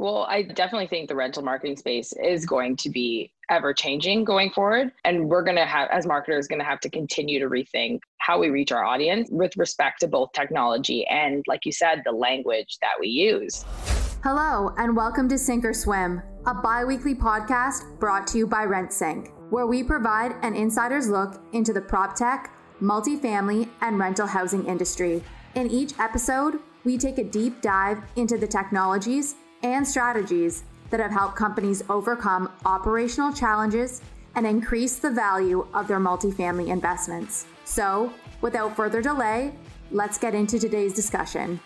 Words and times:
Well, 0.00 0.24
I 0.30 0.40
definitely 0.40 0.86
think 0.86 1.10
the 1.10 1.14
rental 1.14 1.42
marketing 1.42 1.76
space 1.76 2.14
is 2.14 2.46
going 2.46 2.76
to 2.76 2.88
be 2.88 3.34
ever 3.50 3.74
changing 3.74 4.24
going 4.24 4.50
forward. 4.50 4.92
And 5.04 5.28
we're 5.28 5.42
going 5.42 5.58
to 5.58 5.66
have, 5.66 5.90
as 5.90 6.06
marketers, 6.06 6.48
going 6.48 6.58
to 6.58 6.64
have 6.64 6.80
to 6.80 6.88
continue 6.88 7.38
to 7.38 7.50
rethink 7.50 8.00
how 8.16 8.38
we 8.38 8.48
reach 8.48 8.72
our 8.72 8.82
audience 8.82 9.28
with 9.30 9.54
respect 9.58 10.00
to 10.00 10.08
both 10.08 10.32
technology 10.32 11.06
and, 11.08 11.44
like 11.46 11.66
you 11.66 11.72
said, 11.72 12.00
the 12.06 12.12
language 12.12 12.78
that 12.80 12.92
we 12.98 13.08
use. 13.08 13.66
Hello, 14.24 14.72
and 14.78 14.96
welcome 14.96 15.28
to 15.28 15.36
Sink 15.36 15.66
or 15.66 15.74
Swim, 15.74 16.22
a 16.46 16.54
bi 16.54 16.82
weekly 16.82 17.14
podcast 17.14 17.98
brought 17.98 18.26
to 18.28 18.38
you 18.38 18.46
by 18.46 18.64
RentSync, 18.64 19.30
where 19.50 19.66
we 19.66 19.82
provide 19.82 20.34
an 20.40 20.56
insider's 20.56 21.10
look 21.10 21.42
into 21.52 21.74
the 21.74 21.80
prop 21.82 22.14
tech, 22.14 22.56
multifamily, 22.80 23.68
and 23.82 23.98
rental 23.98 24.26
housing 24.26 24.64
industry. 24.64 25.22
In 25.56 25.70
each 25.70 25.92
episode, 25.98 26.58
we 26.84 26.96
take 26.96 27.18
a 27.18 27.24
deep 27.24 27.60
dive 27.60 27.98
into 28.16 28.38
the 28.38 28.46
technologies 28.46 29.34
and 29.62 29.86
strategies 29.86 30.64
that 30.90 31.00
have 31.00 31.10
helped 31.10 31.36
companies 31.36 31.82
overcome 31.88 32.50
operational 32.64 33.32
challenges 33.32 34.02
and 34.34 34.46
increase 34.46 34.96
the 34.96 35.10
value 35.10 35.66
of 35.74 35.88
their 35.88 35.98
multifamily 35.98 36.68
investments. 36.68 37.46
So, 37.64 38.12
without 38.40 38.76
further 38.76 39.02
delay, 39.02 39.52
let's 39.90 40.18
get 40.18 40.34
into 40.34 40.58
today's 40.58 40.92
discussion. 40.92 41.60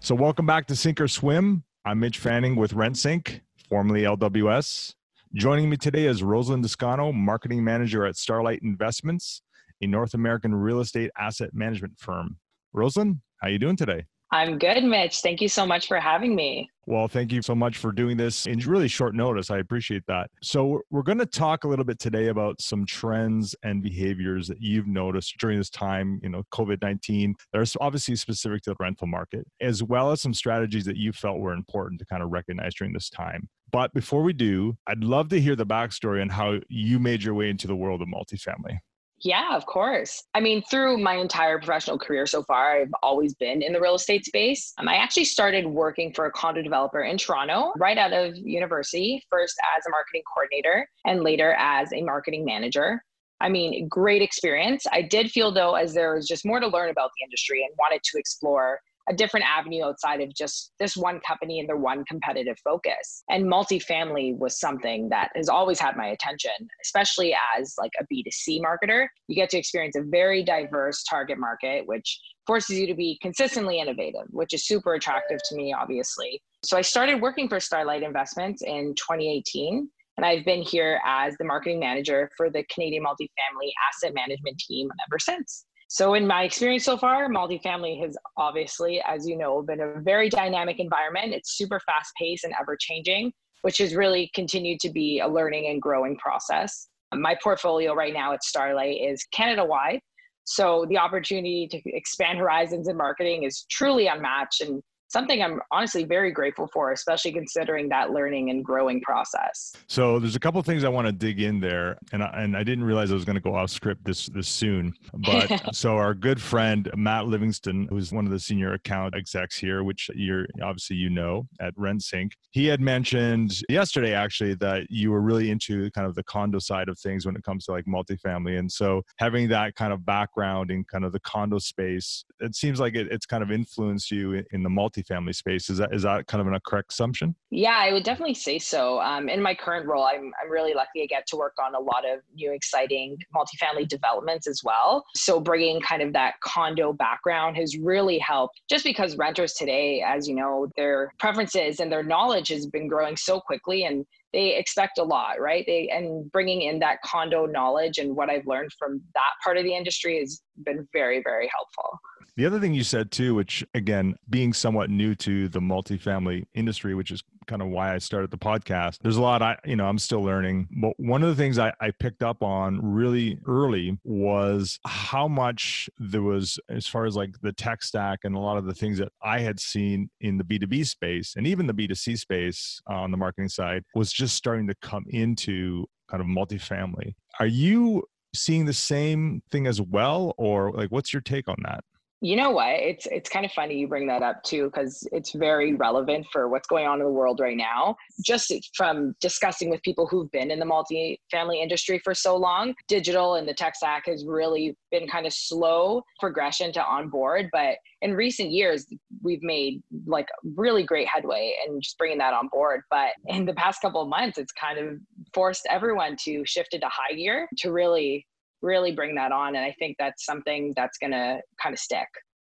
So, 0.00 0.14
welcome 0.14 0.46
back 0.46 0.66
to 0.66 0.76
Sink 0.76 1.00
or 1.00 1.08
Swim. 1.08 1.64
I'm 1.84 2.00
Mitch 2.00 2.18
Fanning 2.18 2.56
with 2.56 2.72
RentSync, 2.72 3.40
formerly 3.68 4.02
LWS. 4.02 4.94
Joining 5.34 5.68
me 5.68 5.76
today 5.76 6.06
is 6.06 6.22
Rosalind 6.22 6.64
Descano, 6.64 7.12
marketing 7.12 7.62
manager 7.62 8.06
at 8.06 8.16
Starlight 8.16 8.60
Investments, 8.62 9.42
a 9.80 9.86
North 9.86 10.14
American 10.14 10.54
real 10.54 10.80
estate 10.80 11.10
asset 11.18 11.50
management 11.52 11.98
firm. 11.98 12.38
Rosalind, 12.72 13.20
how 13.40 13.48
are 13.48 13.50
you 13.50 13.58
doing 13.58 13.76
today? 13.76 14.06
I'm 14.30 14.58
good, 14.58 14.84
Mitch. 14.84 15.20
Thank 15.20 15.40
you 15.40 15.48
so 15.48 15.64
much 15.64 15.88
for 15.88 15.98
having 15.98 16.34
me. 16.34 16.70
Well, 16.86 17.08
thank 17.08 17.32
you 17.32 17.40
so 17.40 17.54
much 17.54 17.78
for 17.78 17.92
doing 17.92 18.16
this 18.16 18.46
in 18.46 18.58
really 18.60 18.88
short 18.88 19.14
notice. 19.14 19.50
I 19.50 19.58
appreciate 19.58 20.02
that. 20.06 20.30
So, 20.42 20.80
we're 20.90 21.02
going 21.02 21.18
to 21.18 21.26
talk 21.26 21.64
a 21.64 21.68
little 21.68 21.84
bit 21.84 21.98
today 21.98 22.28
about 22.28 22.60
some 22.60 22.84
trends 22.84 23.54
and 23.62 23.82
behaviors 23.82 24.48
that 24.48 24.60
you've 24.60 24.86
noticed 24.86 25.36
during 25.38 25.58
this 25.58 25.70
time, 25.70 26.20
you 26.22 26.28
know, 26.28 26.42
COVID 26.52 26.82
19. 26.82 27.34
There's 27.52 27.76
obviously 27.80 28.16
specific 28.16 28.62
to 28.62 28.70
the 28.70 28.76
rental 28.80 29.06
market, 29.06 29.46
as 29.60 29.82
well 29.82 30.12
as 30.12 30.20
some 30.20 30.34
strategies 30.34 30.84
that 30.84 30.96
you 30.96 31.12
felt 31.12 31.38
were 31.38 31.52
important 31.52 31.98
to 32.00 32.06
kind 32.06 32.22
of 32.22 32.30
recognize 32.30 32.74
during 32.74 32.92
this 32.92 33.08
time. 33.08 33.48
But 33.70 33.92
before 33.92 34.22
we 34.22 34.32
do, 34.32 34.76
I'd 34.86 35.04
love 35.04 35.28
to 35.28 35.40
hear 35.40 35.56
the 35.56 35.66
backstory 35.66 36.22
on 36.22 36.30
how 36.30 36.60
you 36.68 36.98
made 36.98 37.22
your 37.22 37.34
way 37.34 37.50
into 37.50 37.66
the 37.66 37.76
world 37.76 38.00
of 38.00 38.08
multifamily. 38.08 38.78
Yeah, 39.20 39.56
of 39.56 39.66
course. 39.66 40.22
I 40.34 40.40
mean, 40.40 40.62
through 40.70 40.98
my 40.98 41.14
entire 41.14 41.58
professional 41.58 41.98
career 41.98 42.24
so 42.24 42.44
far, 42.44 42.80
I've 42.80 42.92
always 43.02 43.34
been 43.34 43.62
in 43.62 43.72
the 43.72 43.80
real 43.80 43.96
estate 43.96 44.24
space. 44.24 44.72
Um, 44.78 44.88
I 44.88 44.94
actually 44.96 45.24
started 45.24 45.66
working 45.66 46.12
for 46.12 46.26
a 46.26 46.30
condo 46.30 46.62
developer 46.62 47.02
in 47.02 47.18
Toronto 47.18 47.72
right 47.76 47.98
out 47.98 48.12
of 48.12 48.36
university, 48.36 49.24
first 49.28 49.56
as 49.76 49.84
a 49.86 49.90
marketing 49.90 50.22
coordinator 50.32 50.88
and 51.04 51.24
later 51.24 51.54
as 51.58 51.92
a 51.92 52.02
marketing 52.02 52.44
manager. 52.44 53.02
I 53.40 53.48
mean, 53.48 53.88
great 53.88 54.22
experience. 54.22 54.84
I 54.92 55.02
did 55.02 55.30
feel 55.30 55.52
though 55.52 55.74
as 55.74 55.94
there 55.94 56.14
was 56.14 56.26
just 56.26 56.46
more 56.46 56.60
to 56.60 56.68
learn 56.68 56.90
about 56.90 57.10
the 57.16 57.24
industry 57.24 57.62
and 57.62 57.74
wanted 57.78 58.02
to 58.04 58.18
explore 58.18 58.80
a 59.08 59.14
different 59.14 59.46
avenue 59.46 59.84
outside 59.84 60.20
of 60.20 60.34
just 60.34 60.72
this 60.78 60.96
one 60.96 61.20
company 61.26 61.60
and 61.60 61.68
their 61.68 61.76
one 61.76 62.04
competitive 62.04 62.58
focus. 62.62 63.22
And 63.30 63.46
multifamily 63.46 64.36
was 64.36 64.58
something 64.58 65.08
that 65.08 65.30
has 65.34 65.48
always 65.48 65.80
had 65.80 65.96
my 65.96 66.08
attention, 66.08 66.52
especially 66.84 67.34
as 67.56 67.74
like 67.78 67.92
a 68.00 68.04
B2C 68.12 68.60
marketer. 68.60 69.08
You 69.28 69.34
get 69.34 69.50
to 69.50 69.58
experience 69.58 69.96
a 69.96 70.02
very 70.02 70.42
diverse 70.42 71.02
target 71.04 71.38
market, 71.38 71.86
which 71.86 72.20
forces 72.46 72.78
you 72.78 72.86
to 72.86 72.94
be 72.94 73.18
consistently 73.22 73.80
innovative, 73.80 74.26
which 74.30 74.52
is 74.54 74.66
super 74.66 74.94
attractive 74.94 75.38
to 75.48 75.56
me, 75.56 75.72
obviously. 75.72 76.42
So 76.64 76.76
I 76.76 76.82
started 76.82 77.20
working 77.20 77.48
for 77.48 77.60
Starlight 77.60 78.02
Investments 78.02 78.62
in 78.62 78.94
2018. 78.94 79.88
And 80.16 80.26
I've 80.26 80.44
been 80.44 80.62
here 80.62 81.00
as 81.06 81.36
the 81.38 81.44
marketing 81.44 81.78
manager 81.78 82.28
for 82.36 82.50
the 82.50 82.64
Canadian 82.74 83.04
multifamily 83.04 83.70
asset 83.88 84.14
management 84.14 84.58
team 84.58 84.88
ever 85.08 85.18
since. 85.20 85.64
So, 85.90 86.12
in 86.12 86.26
my 86.26 86.42
experience 86.42 86.84
so 86.84 86.98
far, 86.98 87.28
multifamily 87.28 88.02
has 88.02 88.14
obviously, 88.36 89.02
as 89.08 89.26
you 89.26 89.38
know, 89.38 89.62
been 89.62 89.80
a 89.80 90.00
very 90.00 90.28
dynamic 90.28 90.78
environment. 90.78 91.32
It's 91.32 91.56
super 91.56 91.80
fast 91.80 92.12
paced 92.18 92.44
and 92.44 92.52
ever 92.60 92.76
changing, 92.78 93.32
which 93.62 93.78
has 93.78 93.94
really 93.94 94.30
continued 94.34 94.80
to 94.80 94.90
be 94.90 95.20
a 95.20 95.26
learning 95.26 95.68
and 95.70 95.80
growing 95.80 96.18
process. 96.18 96.88
My 97.14 97.34
portfolio 97.42 97.94
right 97.94 98.12
now 98.12 98.34
at 98.34 98.44
Starlight 98.44 99.00
is 99.00 99.26
Canada 99.32 99.64
wide. 99.64 100.00
So, 100.44 100.84
the 100.90 100.98
opportunity 100.98 101.66
to 101.70 101.80
expand 101.86 102.38
horizons 102.38 102.86
in 102.88 102.96
marketing 102.98 103.44
is 103.44 103.64
truly 103.70 104.08
unmatched. 104.08 104.60
And 104.60 104.82
something 105.08 105.42
I'm 105.42 105.60
honestly 105.70 106.04
very 106.04 106.30
grateful 106.30 106.68
for, 106.68 106.92
especially 106.92 107.32
considering 107.32 107.88
that 107.88 108.10
learning 108.10 108.50
and 108.50 108.64
growing 108.64 109.00
process. 109.00 109.72
So 109.86 110.18
there's 110.18 110.36
a 110.36 110.40
couple 110.40 110.62
things 110.62 110.84
I 110.84 110.88
want 110.88 111.06
to 111.06 111.12
dig 111.12 111.40
in 111.40 111.60
there, 111.60 111.98
and 112.12 112.22
I, 112.22 112.42
and 112.42 112.56
I 112.56 112.62
didn't 112.62 112.84
realize 112.84 113.10
I 113.10 113.14
was 113.14 113.24
going 113.24 113.36
to 113.36 113.42
go 113.42 113.54
off 113.54 113.70
script 113.70 114.04
this 114.04 114.26
this 114.26 114.48
soon. 114.48 114.94
But 115.14 115.74
so 115.74 115.96
our 115.96 116.14
good 116.14 116.40
friend 116.40 116.90
Matt 116.94 117.26
Livingston, 117.26 117.88
who's 117.90 118.12
one 118.12 118.26
of 118.26 118.32
the 118.32 118.38
senior 118.38 118.74
account 118.74 119.14
execs 119.16 119.56
here, 119.56 119.82
which 119.82 120.10
you're 120.14 120.46
obviously 120.62 120.96
you 120.96 121.10
know 121.10 121.48
at 121.60 121.74
RentSync, 121.76 122.32
he 122.50 122.66
had 122.66 122.80
mentioned 122.80 123.60
yesterday 123.68 124.12
actually 124.12 124.54
that 124.56 124.90
you 124.90 125.10
were 125.10 125.20
really 125.20 125.50
into 125.50 125.90
kind 125.92 126.06
of 126.06 126.14
the 126.14 126.24
condo 126.24 126.58
side 126.58 126.88
of 126.88 126.98
things 126.98 127.24
when 127.24 127.36
it 127.36 127.42
comes 127.42 127.64
to 127.66 127.72
like 127.72 127.86
multifamily, 127.86 128.58
and 128.58 128.70
so 128.70 129.02
having 129.16 129.48
that 129.48 129.74
kind 129.74 129.92
of 129.92 130.04
background 130.04 130.70
in 130.70 130.84
kind 130.84 131.04
of 131.04 131.12
the 131.12 131.20
condo 131.20 131.58
space, 131.58 132.24
it 132.40 132.54
seems 132.54 132.78
like 132.78 132.94
it, 132.94 133.08
it's 133.10 133.26
kind 133.26 133.42
of 133.42 133.50
influenced 133.50 134.10
you 134.10 134.34
in, 134.34 134.44
in 134.52 134.62
the 134.62 134.70
multi 134.70 134.97
multifamily 134.98 135.34
space. 135.34 135.70
Is 135.70 135.78
that 135.78 135.94
is 135.94 136.02
that 136.02 136.26
kind 136.26 136.46
of 136.46 136.52
a 136.52 136.60
correct 136.60 136.92
assumption? 136.92 137.34
Yeah, 137.50 137.76
I 137.76 137.92
would 137.92 138.04
definitely 138.04 138.34
say 138.34 138.58
so. 138.58 139.00
Um, 139.00 139.28
in 139.28 139.40
my 139.40 139.54
current 139.54 139.86
role, 139.86 140.04
I'm 140.04 140.32
I'm 140.42 140.50
really 140.50 140.74
lucky 140.74 141.02
I 141.02 141.06
get 141.06 141.26
to 141.28 141.36
work 141.36 141.54
on 141.62 141.74
a 141.74 141.80
lot 141.80 142.04
of 142.08 142.20
new 142.34 142.52
exciting 142.52 143.16
multifamily 143.34 143.88
developments 143.88 144.46
as 144.46 144.62
well. 144.64 145.04
So 145.14 145.40
bringing 145.40 145.80
kind 145.80 146.02
of 146.02 146.12
that 146.12 146.34
condo 146.42 146.92
background 146.92 147.56
has 147.56 147.76
really 147.76 148.18
helped. 148.18 148.60
Just 148.68 148.84
because 148.84 149.16
renters 149.16 149.54
today, 149.54 150.02
as 150.06 150.28
you 150.28 150.34
know, 150.34 150.68
their 150.76 151.12
preferences 151.18 151.80
and 151.80 151.90
their 151.90 152.02
knowledge 152.02 152.48
has 152.48 152.66
been 152.66 152.88
growing 152.88 153.16
so 153.16 153.40
quickly, 153.40 153.84
and 153.84 154.04
they 154.32 154.56
expect 154.56 154.98
a 154.98 155.02
lot, 155.02 155.40
right? 155.40 155.64
They 155.66 155.88
and 155.88 156.30
bringing 156.32 156.62
in 156.62 156.78
that 156.80 157.00
condo 157.02 157.46
knowledge 157.46 157.98
and 157.98 158.14
what 158.14 158.28
I've 158.28 158.46
learned 158.46 158.72
from 158.78 159.00
that 159.14 159.32
part 159.42 159.56
of 159.56 159.64
the 159.64 159.74
industry 159.74 160.18
has 160.20 160.42
been 160.64 160.86
very, 160.92 161.22
very 161.22 161.50
helpful. 161.52 161.98
The 162.38 162.46
other 162.46 162.60
thing 162.60 162.72
you 162.72 162.84
said 162.84 163.10
too, 163.10 163.34
which 163.34 163.66
again, 163.74 164.14
being 164.30 164.52
somewhat 164.52 164.90
new 164.90 165.16
to 165.16 165.48
the 165.48 165.58
multifamily 165.58 166.44
industry, 166.54 166.94
which 166.94 167.10
is 167.10 167.24
kind 167.48 167.60
of 167.60 167.66
why 167.66 167.92
I 167.92 167.98
started 167.98 168.30
the 168.30 168.38
podcast. 168.38 168.98
There's 169.02 169.16
a 169.16 169.20
lot 169.20 169.42
I, 169.42 169.56
you 169.64 169.74
know, 169.74 169.86
I'm 169.86 169.98
still 169.98 170.22
learning. 170.22 170.68
But 170.80 170.92
one 170.98 171.24
of 171.24 171.30
the 171.30 171.34
things 171.34 171.58
I, 171.58 171.72
I 171.80 171.90
picked 171.90 172.22
up 172.22 172.44
on 172.44 172.78
really 172.80 173.40
early 173.44 173.98
was 174.04 174.78
how 174.86 175.26
much 175.26 175.90
there 175.98 176.22
was, 176.22 176.60
as 176.68 176.86
far 176.86 177.06
as 177.06 177.16
like 177.16 177.34
the 177.42 177.52
tech 177.52 177.82
stack 177.82 178.20
and 178.22 178.36
a 178.36 178.38
lot 178.38 178.56
of 178.56 178.66
the 178.66 178.74
things 178.74 178.98
that 178.98 179.10
I 179.20 179.40
had 179.40 179.58
seen 179.58 180.08
in 180.20 180.38
the 180.38 180.44
B2B 180.44 180.86
space 180.86 181.34
and 181.36 181.44
even 181.44 181.66
the 181.66 181.74
B2C 181.74 182.20
space 182.20 182.80
uh, 182.88 182.94
on 182.94 183.10
the 183.10 183.16
marketing 183.16 183.48
side 183.48 183.82
was 183.96 184.12
just 184.12 184.36
starting 184.36 184.68
to 184.68 184.76
come 184.80 185.06
into 185.08 185.86
kind 186.08 186.20
of 186.20 186.28
multifamily. 186.28 187.16
Are 187.40 187.46
you 187.48 188.04
seeing 188.32 188.64
the 188.64 188.72
same 188.72 189.42
thing 189.50 189.66
as 189.66 189.80
well? 189.80 190.34
Or 190.38 190.70
like, 190.70 190.92
what's 190.92 191.12
your 191.12 191.22
take 191.22 191.48
on 191.48 191.56
that? 191.64 191.82
You 192.20 192.34
know 192.34 192.50
what? 192.50 192.80
It's 192.80 193.06
it's 193.06 193.30
kind 193.30 193.46
of 193.46 193.52
funny 193.52 193.78
you 193.78 193.86
bring 193.86 194.08
that 194.08 194.22
up 194.22 194.42
too 194.42 194.64
because 194.64 195.06
it's 195.12 195.32
very 195.32 195.74
relevant 195.74 196.26
for 196.32 196.48
what's 196.48 196.66
going 196.66 196.84
on 196.84 196.98
in 196.98 197.06
the 197.06 197.12
world 197.12 197.38
right 197.38 197.56
now. 197.56 197.94
Just 198.24 198.52
from 198.74 199.14
discussing 199.20 199.70
with 199.70 199.80
people 199.82 200.06
who've 200.06 200.30
been 200.32 200.50
in 200.50 200.58
the 200.58 200.64
multi-family 200.64 201.62
industry 201.62 202.00
for 202.02 202.14
so 202.14 202.36
long, 202.36 202.74
digital 202.88 203.36
and 203.36 203.46
the 203.46 203.54
tech 203.54 203.76
stack 203.76 204.06
has 204.06 204.24
really 204.26 204.76
been 204.90 205.06
kind 205.06 205.26
of 205.26 205.32
slow 205.32 206.02
progression 206.18 206.72
to 206.72 206.84
onboard, 206.84 207.50
but 207.52 207.76
in 208.02 208.14
recent 208.14 208.50
years 208.50 208.86
we've 209.22 209.42
made 209.42 209.80
like 210.06 210.26
really 210.56 210.82
great 210.82 211.06
headway 211.06 211.54
and 211.64 211.80
just 211.80 211.98
bringing 211.98 212.18
that 212.18 212.34
on 212.34 212.48
board. 212.48 212.80
But 212.90 213.10
in 213.26 213.44
the 213.44 213.54
past 213.54 213.80
couple 213.80 214.02
of 214.02 214.08
months, 214.08 214.38
it's 214.38 214.52
kind 214.52 214.78
of 214.78 214.98
forced 215.32 215.66
everyone 215.70 216.16
to 216.24 216.44
shift 216.44 216.74
into 216.74 216.88
high 216.88 217.14
gear 217.14 217.48
to 217.58 217.70
really 217.70 218.26
really 218.62 218.92
bring 218.92 219.14
that 219.16 219.32
on. 219.32 219.56
And 219.56 219.64
I 219.64 219.74
think 219.78 219.96
that's 219.98 220.24
something 220.24 220.72
that's 220.76 220.98
going 220.98 221.12
to 221.12 221.40
kind 221.62 221.72
of 221.72 221.78
stick 221.78 222.08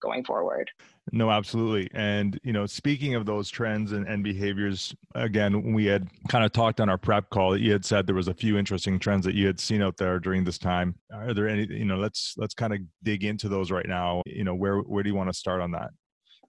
going 0.02 0.24
forward. 0.24 0.68
No, 1.12 1.30
absolutely. 1.30 1.88
And, 1.94 2.38
you 2.42 2.52
know, 2.52 2.66
speaking 2.66 3.14
of 3.14 3.24
those 3.24 3.48
trends 3.48 3.92
and, 3.92 4.06
and 4.06 4.22
behaviors, 4.22 4.94
again, 5.14 5.72
we 5.72 5.84
had 5.84 6.08
kind 6.28 6.44
of 6.44 6.52
talked 6.52 6.80
on 6.80 6.88
our 6.88 6.98
prep 6.98 7.30
call 7.30 7.52
that 7.52 7.60
you 7.60 7.72
had 7.72 7.84
said 7.84 8.06
there 8.06 8.14
was 8.14 8.28
a 8.28 8.34
few 8.34 8.58
interesting 8.58 8.98
trends 8.98 9.24
that 9.24 9.34
you 9.34 9.46
had 9.46 9.60
seen 9.60 9.82
out 9.82 9.96
there 9.96 10.18
during 10.18 10.42
this 10.44 10.58
time. 10.58 10.94
Are 11.12 11.34
there 11.34 11.48
any, 11.48 11.66
you 11.66 11.84
know, 11.84 11.96
let's, 11.96 12.34
let's 12.36 12.54
kind 12.54 12.72
of 12.72 12.80
dig 13.02 13.24
into 13.24 13.48
those 13.48 13.70
right 13.70 13.86
now. 13.86 14.22
You 14.26 14.44
know, 14.44 14.54
where, 14.54 14.78
where 14.78 15.02
do 15.02 15.08
you 15.08 15.16
want 15.16 15.30
to 15.30 15.38
start 15.38 15.60
on 15.60 15.70
that? 15.72 15.90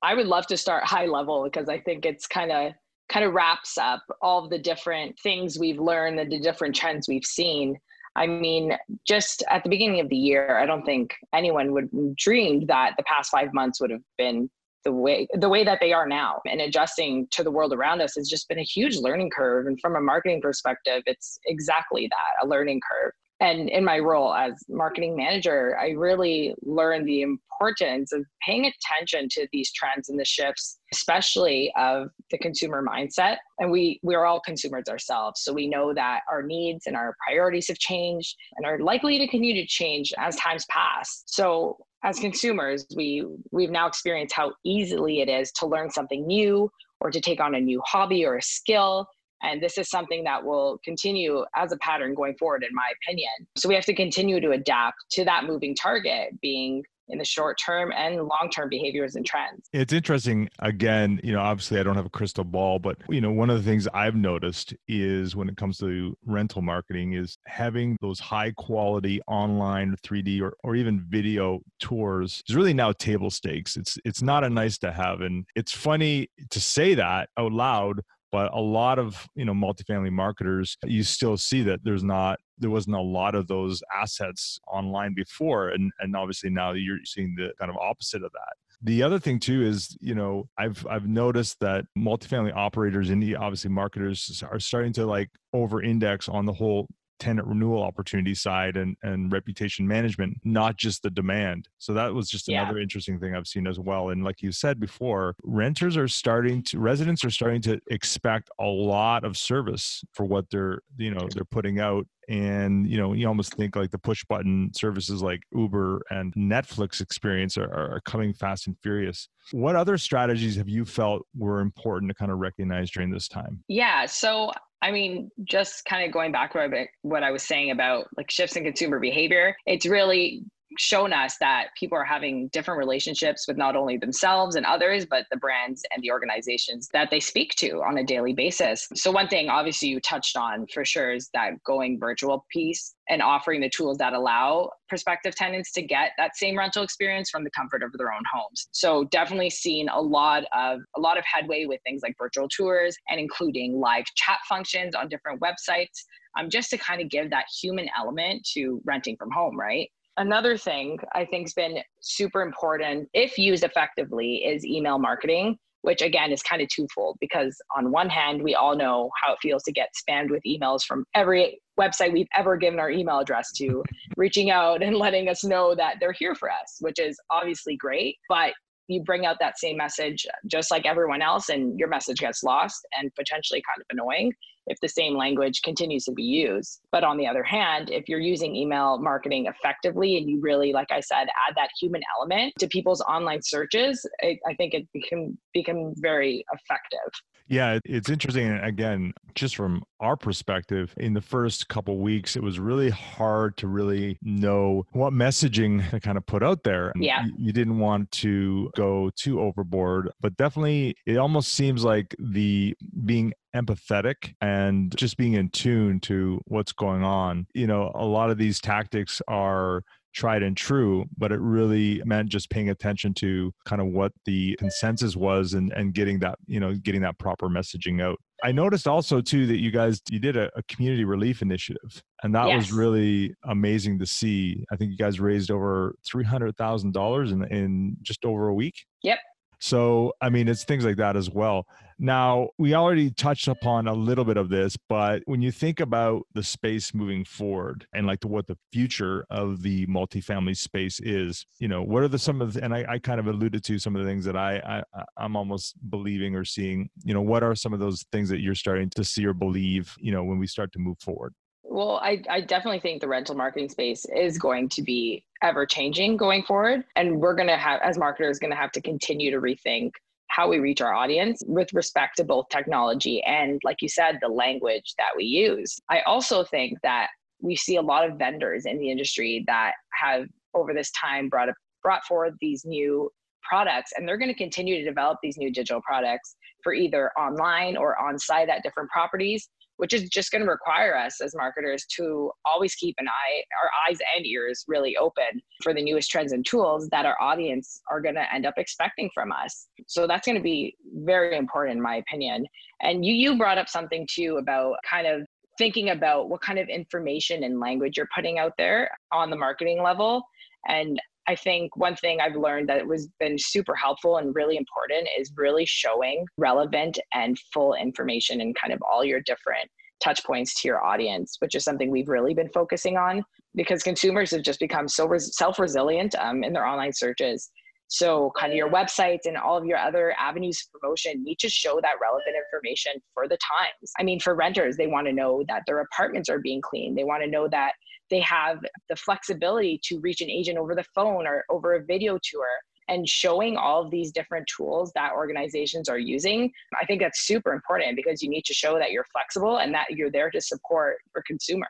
I 0.02 0.16
would 0.16 0.28
love 0.28 0.48
to 0.48 0.58
start 0.58 0.84
high 0.84 1.06
level 1.06 1.44
because 1.44 1.70
I 1.70 1.80
think 1.80 2.06
it's 2.06 2.28
kind 2.28 2.52
of, 2.52 2.74
kind 3.10 3.26
of 3.26 3.34
wraps 3.34 3.78
up 3.78 4.02
all 4.22 4.44
of 4.44 4.50
the 4.50 4.58
different 4.58 5.16
things 5.22 5.60
we've 5.60 5.80
learned 5.80 6.20
and 6.20 6.32
the 6.32 6.40
different 6.40 6.76
trends 6.76 7.08
we've 7.08 7.26
seen. 7.26 7.78
I 8.16 8.28
mean, 8.28 8.78
just 9.08 9.44
at 9.50 9.64
the 9.64 9.70
beginning 9.70 10.00
of 10.00 10.10
the 10.10 10.16
year, 10.16 10.60
I 10.60 10.66
don't 10.66 10.86
think 10.86 11.16
anyone 11.34 11.74
would 11.74 12.16
dreamed 12.16 12.68
that 12.68 12.94
the 12.98 13.04
past 13.04 13.32
five 13.32 13.54
months 13.54 13.82
would 13.82 13.92
have 13.92 14.04
been 14.18 14.50
the 14.84 14.92
way 14.92 15.28
the 15.34 15.50
way 15.50 15.64
that 15.64 15.80
they 15.80 15.94
are 15.94 16.08
now. 16.08 16.42
And 16.46 16.62
adjusting 16.62 17.28
to 17.32 17.44
the 17.44 17.52
world 17.52 17.74
around 17.74 18.02
us 18.02 18.16
has 18.16 18.30
just 18.30 18.48
been 18.50 18.60
a 18.60 18.64
huge 18.64 18.98
learning 18.98 19.32
curve. 19.36 19.66
And 19.66 19.80
from 19.80 19.96
a 19.96 20.02
marketing 20.02 20.42
perspective 20.42 21.04
it's 21.06 21.40
exactly 21.46 22.08
that 22.10 22.46
a 22.46 22.48
learning 22.48 22.82
curve 22.90 23.14
and 23.44 23.70
in 23.70 23.84
my 23.84 24.00
role 24.00 24.34
as 24.34 24.54
marketing 24.70 25.16
manager 25.16 25.78
i 25.80 25.90
really 25.90 26.56
learned 26.64 27.08
the 27.08 27.22
importance 27.22 28.12
of 28.14 28.26
paying 28.46 28.66
attention 28.66 29.28
to 29.30 29.48
these 29.52 29.72
trends 29.74 30.10
and 30.10 30.20
the 30.20 30.26
shifts 30.26 30.80
especially 30.92 31.72
of 31.78 32.08
the 32.32 32.38
consumer 32.38 32.84
mindset 32.84 33.38
and 33.60 33.70
we 33.70 34.00
we're 34.02 34.26
all 34.26 34.40
consumers 34.40 34.86
ourselves 34.90 35.42
so 35.42 35.52
we 35.52 35.68
know 35.68 35.94
that 35.94 36.22
our 36.32 36.42
needs 36.42 36.88
and 36.88 36.96
our 36.96 37.16
priorities 37.26 37.68
have 37.68 37.78
changed 37.78 38.36
and 38.56 38.66
are 38.66 38.80
likely 38.80 39.20
to 39.20 39.28
continue 39.28 39.54
to 39.54 39.68
change 39.68 40.14
as 40.18 40.36
times 40.38 40.66
pass 40.70 41.24
so 41.26 41.78
as 42.04 42.20
consumers, 42.20 42.86
we 42.96 43.26
we've 43.52 43.72
now 43.72 43.88
experienced 43.88 44.36
how 44.36 44.54
easily 44.66 45.22
it 45.22 45.30
is 45.30 45.52
to 45.54 45.66
learn 45.66 45.90
something 45.90 46.28
new 46.28 46.70
or 47.00 47.10
to 47.10 47.22
take 47.22 47.40
on 47.40 47.56
a 47.56 47.60
new 47.60 47.82
hobby 47.86 48.26
or 48.26 48.36
a 48.36 48.42
skill. 48.42 49.08
And 49.44 49.62
this 49.62 49.78
is 49.78 49.90
something 49.90 50.24
that 50.24 50.44
will 50.44 50.80
continue 50.84 51.46
as 51.56 51.72
a 51.72 51.78
pattern 51.78 52.16
going 52.16 52.36
forward, 52.38 52.64
in 52.64 52.74
my 52.74 52.92
opinion. 53.02 53.30
So 53.58 53.70
we 53.70 53.76
have 53.76 53.86
to 53.86 53.94
continue 53.94 54.40
to 54.40 54.52
adapt 54.52 54.98
to 55.12 55.26
that 55.26 55.46
moving 55.46 55.76
target 55.76 56.40
being 56.42 56.84
in 57.10 57.18
the 57.18 57.26
short 57.26 57.58
term 57.64 57.92
and 57.96 58.16
long 58.16 58.50
term 58.54 58.70
behaviors 58.70 59.16
and 59.16 59.26
trends. 59.26 59.68
It's 59.74 59.94
interesting. 59.94 60.50
Again, 60.60 61.20
you 61.24 61.34
know, 61.34 61.42
obviously 61.42 61.80
I 61.80 61.84
don't 61.84 61.96
have 61.96 62.06
a 62.06 62.10
crystal 62.10 62.44
ball, 62.44 62.80
but, 62.80 62.98
you 63.10 63.22
know, 63.22 63.32
one 63.32 63.50
of 63.50 63.58
the 63.58 63.70
things 63.70 63.88
I've 63.94 64.16
noticed 64.16 64.74
is 64.88 65.36
when 65.36 65.50
it 65.50 65.58
comes 65.58 65.78
to 65.80 66.18
rental 66.26 66.62
marketing 66.62 67.14
is 67.14 67.38
having 67.46 67.98
those 68.02 68.20
high 68.20 68.52
quality 68.52 69.22
online 69.28 69.96
3D 70.06 70.42
or, 70.42 70.56
or 70.64 70.76
even 70.76 71.06
video 71.08 71.62
tours 71.80 72.42
is 72.48 72.56
really 72.56 72.74
now 72.74 72.92
table 72.94 73.30
stakes. 73.30 73.76
It's, 73.76 73.98
it's 74.06 74.22
not 74.22 74.44
a 74.44 74.50
nice 74.50 74.78
to 74.80 74.92
have. 74.92 75.22
And 75.22 75.46
it's 75.56 75.74
funny 75.74 76.30
to 76.50 76.60
say 76.60 76.94
that 76.96 77.30
out 77.38 77.52
loud, 77.52 78.02
but 78.34 78.52
a 78.52 78.60
lot 78.60 78.98
of 79.00 79.30
you 79.36 79.46
know 79.46 79.54
multifamily 79.54 80.12
marketers 80.12 80.76
you 80.84 81.04
still 81.04 81.38
see 81.38 81.62
that 81.62 81.80
there's 81.84 82.04
not 82.04 82.40
there 82.58 82.72
wasn't 82.72 82.96
a 82.96 83.02
lot 83.02 83.36
of 83.36 83.48
those 83.48 83.82
assets 83.96 84.60
online 84.68 85.14
before 85.14 85.70
and 85.70 85.92
and 86.00 86.16
obviously 86.16 86.50
now 86.50 86.74
you're 86.74 86.98
seeing 87.06 87.36
the 87.38 87.54
kind 87.60 87.72
of 87.72 87.78
opposite 87.78 88.24
of 88.24 88.32
that. 88.34 88.54
The 88.82 89.04
other 89.04 89.20
thing 89.20 89.40
too 89.40 89.62
is 89.62 89.96
you 90.02 90.16
know 90.16 90.50
i've 90.58 90.86
i've 90.90 91.08
noticed 91.08 91.60
that 91.62 91.86
multifamily 91.98 92.54
operators 92.54 93.10
and 93.12 93.24
obviously 93.36 93.70
marketers 93.70 94.44
are 94.52 94.60
starting 94.60 94.92
to 94.94 95.06
like 95.06 95.30
over 95.54 95.82
index 95.82 96.28
on 96.28 96.46
the 96.46 96.54
whole 96.54 96.88
tenant 97.20 97.48
renewal 97.48 97.82
opportunity 97.82 98.36
side 98.36 98.78
and, 98.78 98.96
and 99.04 99.32
reputation 99.32 99.88
management, 99.88 100.38
not 100.44 100.78
just 100.78 101.04
the 101.04 101.10
demand. 101.10 101.68
So 101.78 101.94
that 101.94 102.14
was 102.14 102.30
just 102.30 102.50
another 102.50 102.78
yeah. 102.78 102.84
interesting 102.84 103.20
thing 103.20 103.36
I've 103.36 103.48
seen 103.48 103.68
as 103.68 103.80
well. 103.80 104.10
And 104.10 104.24
like 104.24 104.42
you 104.42 104.52
said 104.52 104.80
before, 104.80 105.36
renters 105.44 105.98
are 105.98 106.08
starting 106.08 106.64
to 106.64 106.80
residents 106.80 107.24
are 107.24 107.30
starting 107.30 107.62
to 107.64 107.80
expect 107.90 108.50
a 108.60 108.66
lot 108.66 109.24
of 109.24 109.38
service 109.38 110.04
for 110.14 110.26
what 110.26 110.50
they're, 110.50 110.80
you 110.98 111.14
know, 111.14 111.28
they're 111.34 111.46
putting 111.46 111.80
out 111.80 112.06
and 112.30 112.88
you 112.90 112.98
know 112.98 113.14
you 113.14 113.28
almost 113.28 113.54
think 113.56 113.76
like 113.76 113.92
the 113.92 113.98
push 113.98 114.24
button 114.26 114.72
services 114.74 115.22
like 115.22 115.42
uber 115.52 116.02
and 116.10 116.34
netflix 116.36 117.02
experience 117.02 117.58
are, 117.58 117.70
are 117.70 118.02
coming 118.06 118.34
fast 118.34 118.68
and 118.68 118.78
furious 118.82 119.28
what 119.52 119.76
other 119.76 119.98
strategies 119.98 120.56
have 120.56 120.70
you 120.70 120.86
felt 120.86 121.26
were 121.36 121.60
important 121.60 122.10
to 122.10 122.16
kind 122.16 122.32
of 122.32 122.38
recognize 122.38 122.90
during 122.92 123.12
this 123.12 123.28
time 123.28 123.62
yeah 123.68 124.06
so 124.06 124.52
I 124.84 124.92
mean, 124.92 125.32
just 125.46 125.86
kind 125.86 126.06
of 126.06 126.12
going 126.12 126.34
back 126.34 126.52
to 126.52 126.86
what 127.04 127.24
I 127.24 127.32
was 127.32 127.42
saying 127.42 127.72
about 127.72 128.08
like 128.18 128.30
shifts 128.30 128.58
in 128.58 128.66
consumer 128.66 129.00
behavior, 129.00 129.56
it's 129.66 129.86
really 129.86 130.44
shown 130.78 131.14
us 131.14 131.38
that 131.38 131.68
people 131.78 131.98
are 131.98 132.04
having 132.04 132.48
different 132.50 132.78
relationships 132.78 133.48
with 133.48 133.58
not 133.58 133.76
only 133.76 133.98
themselves 133.98 134.56
and 134.56 134.66
others, 134.66 135.06
but 135.06 135.26
the 135.32 135.38
brands 135.38 135.84
and 135.94 136.04
the 136.04 136.12
organizations 136.12 136.90
that 136.94 137.10
they 137.10 137.20
speak 137.20 137.56
to 137.56 137.82
on 137.84 137.98
a 137.98 138.04
daily 138.04 138.34
basis. 138.34 138.88
So, 138.96 139.12
one 139.12 139.28
thing 139.28 139.50
obviously 139.50 139.90
you 139.90 140.00
touched 140.00 140.38
on 140.38 140.68
for 140.74 140.86
sure 140.86 141.14
is 141.14 141.30
that 141.34 141.62
going 141.64 142.00
virtual 142.00 142.46
piece 142.52 142.96
and 143.10 143.22
offering 143.22 143.62
the 143.62 143.70
tools 143.70 143.98
that 143.98 144.14
allow 144.14 144.70
prospective 144.88 145.36
tenants 145.36 145.72
to 145.74 145.82
get 145.82 146.12
that 146.18 146.36
same 146.38 146.58
rental 146.58 146.84
experience 146.84 147.30
from 147.30 147.44
the 147.44 147.52
comfort 147.52 147.84
of 147.84 147.92
their 147.98 148.14
own 148.14 148.24
homes. 148.32 148.68
So 148.72 149.06
definitely 149.06 149.50
seen 149.50 149.90
a 149.90 150.00
lot 150.00 150.44
of 150.56 150.80
a 150.96 151.02
lot 151.02 151.18
of 151.18 151.24
headway 151.26 151.66
with 151.66 151.82
things 151.84 152.02
like 152.04 152.16
virtual 152.18 152.48
tours 152.48 152.96
and 153.10 153.20
including 153.20 153.80
live 153.80 154.06
chat 154.16 154.40
functions 154.48 154.96
on 154.96 155.10
different 155.10 155.42
websites 155.42 156.04
um, 156.38 156.50
just 156.50 156.70
to 156.72 156.78
kind 156.78 157.02
of 157.02 157.10
give 157.10 157.30
that 157.30 157.46
human 157.62 157.88
element 157.98 158.48
to 158.54 158.82
renting 158.86 159.16
from 159.18 159.32
home, 159.32 159.60
right? 159.60 159.90
Another 160.18 160.58
thing 160.58 161.00
I 161.14 161.26
think 161.26 161.48
has 161.48 161.54
been 161.54 161.80
super 162.00 162.42
important, 162.42 163.10
if 163.14 163.38
used 163.38 163.64
effectively, 163.64 164.46
is 164.46 164.66
email 164.66 165.00
marketing, 165.00 165.58
which 165.82 166.02
again 166.02 166.32
is 166.32 166.44
kind 166.44 166.62
of 166.62 166.68
twofold 166.70 167.18
because 167.20 167.60
on 167.76 167.92
one 167.92 168.10
hand, 168.10 168.42
we 168.42 168.54
all 168.56 168.76
know 168.76 169.10
how 169.22 169.34
it 169.34 169.40
feels 169.42 169.64
to 169.64 169.72
get 169.72 169.90
spammed 169.98 170.30
with 170.30 170.44
emails 170.48 170.84
from 170.84 171.06
every 171.16 171.60
website 171.80 172.14
we've 172.14 172.28
ever 172.36 172.58
given 172.58 172.80
our 172.80 172.92
email 172.92 173.20
address 173.20 173.52
to, 173.54 173.84
reaching 174.18 174.52
out 174.52 174.84
and 174.84 174.96
letting 174.96 175.30
us 175.30 175.44
know 175.44 175.74
that 175.74 175.96
they're 176.00 176.14
here 176.14 176.36
for 176.36 176.50
us, 176.50 176.78
which 176.80 177.00
is 177.00 177.20
obviously 177.32 177.76
great. 177.76 178.18
But 178.30 178.54
you 178.88 179.02
bring 179.04 179.26
out 179.26 179.38
that 179.40 179.58
same 179.58 179.78
message 179.78 180.26
just 180.48 180.72
like 180.72 180.86
everyone 180.86 181.22
else 181.22 181.50
and 181.50 181.78
your 181.80 181.88
message 181.88 182.18
gets 182.20 182.44
lost 182.44 182.86
and 182.98 183.14
potentially 183.16 183.62
kind 183.68 183.82
of 183.82 183.86
annoying 183.92 184.34
if 184.68 184.80
the 184.82 184.88
same 184.88 185.18
language 185.18 185.62
continues 185.62 186.06
to 186.06 186.14
be 186.14 186.24
used. 186.24 186.80
But 186.92 187.04
on 187.04 187.18
the 187.18 187.28
other 187.28 187.44
hand 187.44 187.90
if 187.92 188.10
you're 188.10 188.20
using 188.20 188.56
email 188.56 188.98
marketing 189.00 189.46
effectively 189.46 190.18
and 190.18 190.30
you 190.30 190.40
really 190.42 190.74
like 190.74 190.92
i 190.92 191.00
said 191.00 191.28
add 191.48 191.56
that 191.56 191.70
human 191.80 192.02
element 192.18 192.54
to 192.60 192.68
people's 192.68 193.02
online 193.02 193.42
searches 193.42 194.06
i, 194.22 194.38
I 194.48 194.54
think 194.56 194.74
it 194.74 194.88
can 195.08 195.38
become 195.54 195.94
very 195.98 196.46
effective 196.54 197.12
yeah, 197.48 197.80
it's 197.86 198.10
interesting. 198.10 198.52
Again, 198.52 199.14
just 199.36 199.56
from 199.56 199.84
our 200.00 200.16
perspective, 200.16 200.94
in 200.98 201.14
the 201.14 201.22
first 201.22 201.68
couple 201.68 201.98
weeks, 202.00 202.36
it 202.36 202.44
was 202.44 202.60
really 202.60 202.90
hard 202.90 203.58
to 203.58 203.68
really 203.68 204.18
know 204.22 204.86
what 204.92 205.14
messaging 205.14 205.90
to 205.90 206.00
kind 206.00 206.18
of 206.18 206.26
put 206.26 206.44
out 206.44 206.64
there. 206.64 206.94
Yeah. 206.96 207.26
You, 207.38 207.54
didn't 207.54 207.78
want 207.78 208.10
to 208.12 208.72
go 208.76 209.12
too 209.16 209.40
overboard, 209.40 210.10
but 210.22 210.36
definitely 210.38 210.96
it 211.06 211.18
almost 211.18 211.54
seems 211.54 211.84
like 211.84 212.16
the 212.18 212.76
being 213.06 213.34
empathetic 213.56 214.34
and 214.42 214.96
just 214.98 215.18
being 215.18 215.34
in 215.34 215.50
tune 215.50 216.00
to 216.02 216.42
what's 216.46 216.72
going 216.72 217.04
on. 217.04 217.46
You 217.54 217.68
know, 217.68 217.92
a 217.94 218.06
lot 218.06 218.32
of 218.32 218.38
these 218.38 218.60
tactics 218.60 219.22
are 219.28 219.84
tried 220.14 220.44
and 220.44 220.56
true, 220.56 221.06
but 221.18 221.32
it 221.32 221.40
really 221.40 222.02
meant 222.06 222.30
just 222.30 222.50
paying 222.50 222.70
attention 222.70 223.14
to 223.16 223.52
kind 223.66 223.82
of 223.82 223.88
what 223.88 224.12
the 224.26 224.56
consensus 224.60 225.16
was 225.16 225.54
and, 225.54 225.72
and 225.74 225.94
getting 225.94 226.20
that, 226.20 226.38
you 226.46 226.60
know, 226.60 226.74
getting 226.76 227.02
that 227.02 227.18
proper 227.18 227.50
messaging 227.50 228.02
out. 228.02 228.20
I 228.44 228.52
noticed 228.52 228.88
also 228.88 229.22
too 229.22 229.48
that 229.48 229.58
you 229.58 229.72
guys 229.72 230.02
you 230.10 230.20
did 230.20 230.36
a, 230.36 230.52
a 230.56 230.64
community 230.64 231.06
relief 231.06 231.42
initiative, 231.42 232.04
and 232.24 232.36
that 232.36 232.48
yes. 232.48 232.58
was 232.58 232.72
really 232.74 233.34
amazing 233.46 234.00
to 234.00 234.06
see. 234.06 234.66
I 234.72 234.76
think 234.76 234.92
you 234.92 234.98
guys 234.98 235.20
raised 235.20 235.50
over 235.50 235.96
three 236.06 236.26
hundred 236.26 236.58
thousand 236.58 236.94
dollars 236.94 237.32
in 237.32 237.44
in 237.46 237.96
just 238.02 238.26
over 238.26 238.50
a 238.50 238.54
week. 238.54 238.86
Yep. 239.04 239.20
So, 239.60 240.12
I 240.20 240.30
mean, 240.30 240.50
it's 240.50 240.66
things 240.66 240.84
like 240.84 240.98
that 240.98 241.16
as 241.16 241.30
well. 241.30 241.66
Now, 242.00 242.50
we 242.58 242.74
already 242.74 243.12
touched 243.12 243.48
upon 243.48 243.88
a 243.88 243.94
little 243.94 244.26
bit 244.26 244.38
of 244.38 244.50
this, 244.50 244.78
but 244.90 245.22
when 245.26 245.42
you 245.42 245.52
think 245.52 245.80
about 245.80 246.24
the 246.34 246.44
space 246.44 246.94
moving 246.94 247.26
forward 247.26 247.86
and 247.94 248.06
like 248.08 248.24
what 248.24 248.48
the 248.48 248.58
future 248.72 249.26
of 249.30 249.62
the 249.62 249.86
multifamily 249.88 250.58
space 250.58 251.00
is, 251.00 251.46
you 251.60 251.68
know, 251.68 251.82
what 251.84 252.04
are 252.04 252.08
the 252.08 252.20
some 252.20 252.42
of 252.42 252.54
the, 252.54 252.64
and 252.64 252.74
I, 252.74 252.86
I 252.88 253.00
kind 253.00 253.20
of 253.20 253.28
alluded 253.28 253.64
to 253.66 253.80
some 253.80 253.96
of 253.96 254.04
the 254.04 254.08
things 254.08 254.26
that 254.26 254.36
I, 254.36 254.84
I 254.94 255.04
I'm 255.18 255.36
almost 255.36 255.76
believing 255.90 256.36
or 256.36 256.46
seeing, 256.46 256.90
you 257.04 257.14
know, 257.14 257.22
what 257.22 257.44
are 257.44 257.56
some 257.56 257.74
of 257.74 257.80
those 257.80 258.04
things 258.12 258.30
that 258.30 258.42
you're 258.42 258.56
starting 258.56 258.90
to 258.92 259.04
see 259.04 259.26
or 259.26 259.34
believe, 259.34 259.96
you 260.00 260.12
know, 260.12 260.24
when 260.24 260.40
we 260.40 260.48
start 260.48 260.72
to 260.74 260.80
move 260.80 261.00
forward? 261.00 261.34
Well, 261.64 261.98
I, 262.04 262.22
I 262.30 262.42
definitely 262.42 262.82
think 262.82 263.02
the 263.02 263.08
rental 263.08 263.36
marketing 263.36 263.70
space 263.70 264.06
is 264.06 264.38
going 264.38 264.70
to 264.70 264.84
be 264.84 265.26
ever 265.42 265.66
changing 265.66 266.18
going 266.18 266.44
forward. 266.44 266.84
And 266.96 267.20
we're 267.20 267.36
going 267.36 267.48
to 267.48 267.58
have, 267.58 267.82
as 267.82 267.98
marketers, 267.98 268.38
going 268.38 268.52
to 268.52 268.58
have 268.58 268.72
to 268.74 268.82
continue 268.82 269.32
to 269.32 269.42
rethink 269.42 269.92
how 270.34 270.48
we 270.48 270.58
reach 270.58 270.82
our 270.82 270.96
audience 270.96 271.44
with 271.46 271.72
respect 271.74 272.18
to 272.18 272.24
both 272.24 272.50
technology 272.50 273.22
and, 273.24 273.62
like 273.64 273.82
you 273.82 273.90
said, 273.90 274.18
the 274.20 274.28
language 274.28 274.96
that 274.98 275.10
we 275.16 275.26
use. 275.26 275.80
I 275.90 276.02
also 276.02 276.44
think 276.44 276.80
that 276.82 277.10
we 277.40 277.56
see 277.56 277.76
a 277.76 277.82
lot 277.82 278.10
of 278.10 278.18
vendors 278.18 278.66
in 278.66 278.80
the 278.80 278.90
industry 278.90 279.44
that 279.46 279.74
have, 280.02 280.26
over 280.56 280.74
this 280.74 280.90
time, 280.92 281.30
brought, 281.30 281.50
a, 281.50 281.54
brought 281.84 282.04
forward 282.06 282.36
these 282.42 282.66
new 282.66 283.12
products, 283.48 283.92
and 283.96 284.08
they're 284.08 284.18
going 284.18 284.32
to 284.32 284.38
continue 284.38 284.78
to 284.78 284.84
develop 284.84 285.20
these 285.22 285.38
new 285.38 285.52
digital 285.52 285.82
products 285.82 286.36
for 286.64 286.74
either 286.74 287.12
online 287.20 287.78
or 287.78 288.00
on 288.02 288.18
site 288.18 288.50
at 288.50 288.64
different 288.64 288.90
properties 288.90 289.50
which 289.84 289.92
is 289.92 290.08
just 290.08 290.32
going 290.32 290.42
to 290.42 290.50
require 290.50 290.96
us 290.96 291.20
as 291.20 291.36
marketers 291.36 291.86
to 291.98 292.32
always 292.46 292.74
keep 292.74 292.96
an 293.00 293.08
eye, 293.10 293.44
our 293.62 293.70
eyes 293.86 293.98
and 294.16 294.26
ears 294.26 294.64
really 294.66 294.96
open 294.96 295.42
for 295.62 295.74
the 295.74 295.84
newest 295.84 296.10
trends 296.10 296.32
and 296.32 296.46
tools 296.46 296.88
that 296.88 297.06
our 297.06 297.22
audience 297.22 297.82
are 297.92 298.00
going 298.00 298.16
to 298.16 298.34
end 298.34 298.46
up 298.46 298.54
expecting 298.56 299.10
from 299.14 299.34
us. 299.34 299.68
So 299.88 300.08
that's 300.08 300.26
going 300.26 300.38
to 300.38 300.42
be 300.42 300.78
very 301.00 301.36
important, 301.36 301.76
in 301.76 301.84
my 301.84 301.98
opinion. 301.98 302.46
And 302.82 303.04
you 303.04 303.14
you 303.14 303.38
brought 303.38 303.58
up 303.58 303.68
something 303.68 304.08
too 304.10 304.38
about 304.38 304.78
kind 304.90 305.06
of 305.06 305.28
thinking 305.58 305.90
about 305.90 306.30
what 306.30 306.40
kind 306.40 306.60
of 306.60 306.70
information 306.70 307.44
and 307.44 307.60
language 307.60 307.98
you're 307.98 308.08
putting 308.16 308.40
out 308.40 308.54
there 308.58 308.90
on 309.12 309.30
the 309.30 309.36
marketing 309.36 309.84
level. 309.84 310.24
And 310.70 310.98
I 311.28 311.36
think 311.36 311.76
one 311.78 311.96
thing 311.96 312.20
I've 312.20 312.36
learned 312.36 312.70
that 312.70 312.86
was 312.86 313.08
been 313.20 313.38
super 313.40 313.76
helpful 313.76 314.18
and 314.18 314.36
really 314.36 314.58
important 314.58 315.08
is 315.18 315.32
really 315.38 315.66
showing 315.66 316.26
relevant 316.38 317.00
and 317.14 317.38
full 317.54 317.76
information 317.76 318.42
in 318.42 318.54
kind 318.54 318.74
of 318.74 318.80
all 318.82 319.06
your 319.06 319.22
different 319.22 319.70
touch 320.04 320.24
points 320.26 320.62
to 320.62 320.68
your 320.68 320.84
audience, 320.84 321.38
which 321.40 321.56
is 321.56 321.64
something 321.64 321.90
we've 321.90 322.10
really 322.10 322.34
been 322.34 322.50
focusing 322.50 322.98
on 322.98 323.24
because 323.56 323.84
consumers 323.84 324.32
have 324.32 324.42
just 324.42 324.60
become 324.60 324.88
so 324.88 325.08
res- 325.08 325.36
self 325.38 325.60
resilient 325.60 326.14
um, 326.16 326.44
in 326.44 326.52
their 326.52 326.66
online 326.66 326.92
searches. 326.92 327.52
So, 327.94 328.32
kind 328.36 328.52
of 328.52 328.58
your 328.58 328.72
websites 328.72 329.26
and 329.26 329.38
all 329.38 329.56
of 329.56 329.66
your 329.66 329.78
other 329.78 330.16
avenues 330.18 330.66
of 330.66 330.82
promotion 330.82 331.24
need 331.24 331.38
to 331.38 331.48
show 331.48 331.80
that 331.80 331.94
relevant 332.02 332.36
information 332.36 332.94
for 333.14 333.28
the 333.28 333.38
times. 333.38 333.94
I 334.00 334.04
mean, 334.04 334.20
for 334.20 334.34
renters, 334.34 334.78
they 334.78 334.88
want 334.88 335.06
to 335.06 335.14
know 335.14 335.44
that 335.48 335.62
their 335.68 335.80
apartments 335.80 336.28
are 336.28 336.40
being 336.40 336.60
cleaned. 336.60 336.98
They 336.98 337.04
want 337.04 337.22
to 337.22 337.30
know 337.30 337.48
that 337.50 337.74
they 338.10 338.20
have 338.22 338.66
the 338.90 338.96
flexibility 338.96 339.80
to 339.84 340.00
reach 340.00 340.22
an 340.22 340.30
agent 340.32 340.58
over 340.58 340.74
the 340.74 340.86
phone 340.96 341.28
or 341.28 341.46
over 341.52 341.76
a 341.76 341.84
video 341.84 342.18
tour 342.24 342.48
and 342.90 343.08
showing 343.08 343.58
all 343.58 343.86
of 343.86 343.92
these 343.92 344.12
different 344.12 344.48
tools 344.48 344.92
that 344.96 345.14
organizations 345.14 345.88
are 345.88 345.98
using 345.98 346.52
i 346.82 346.86
think 346.86 347.00
that's 347.00 347.22
super 347.22 347.54
important 347.54 347.96
because 347.96 348.22
you 348.22 348.30
need 348.30 348.44
to 348.44 348.54
show 348.54 348.78
that 348.78 348.92
you're 348.92 349.06
flexible 349.14 349.60
and 349.60 349.74
that 349.74 349.90
you're 349.92 350.12
there 350.12 350.30
to 350.30 350.42
support 350.42 350.98
your 351.16 351.24
consumer 351.26 351.68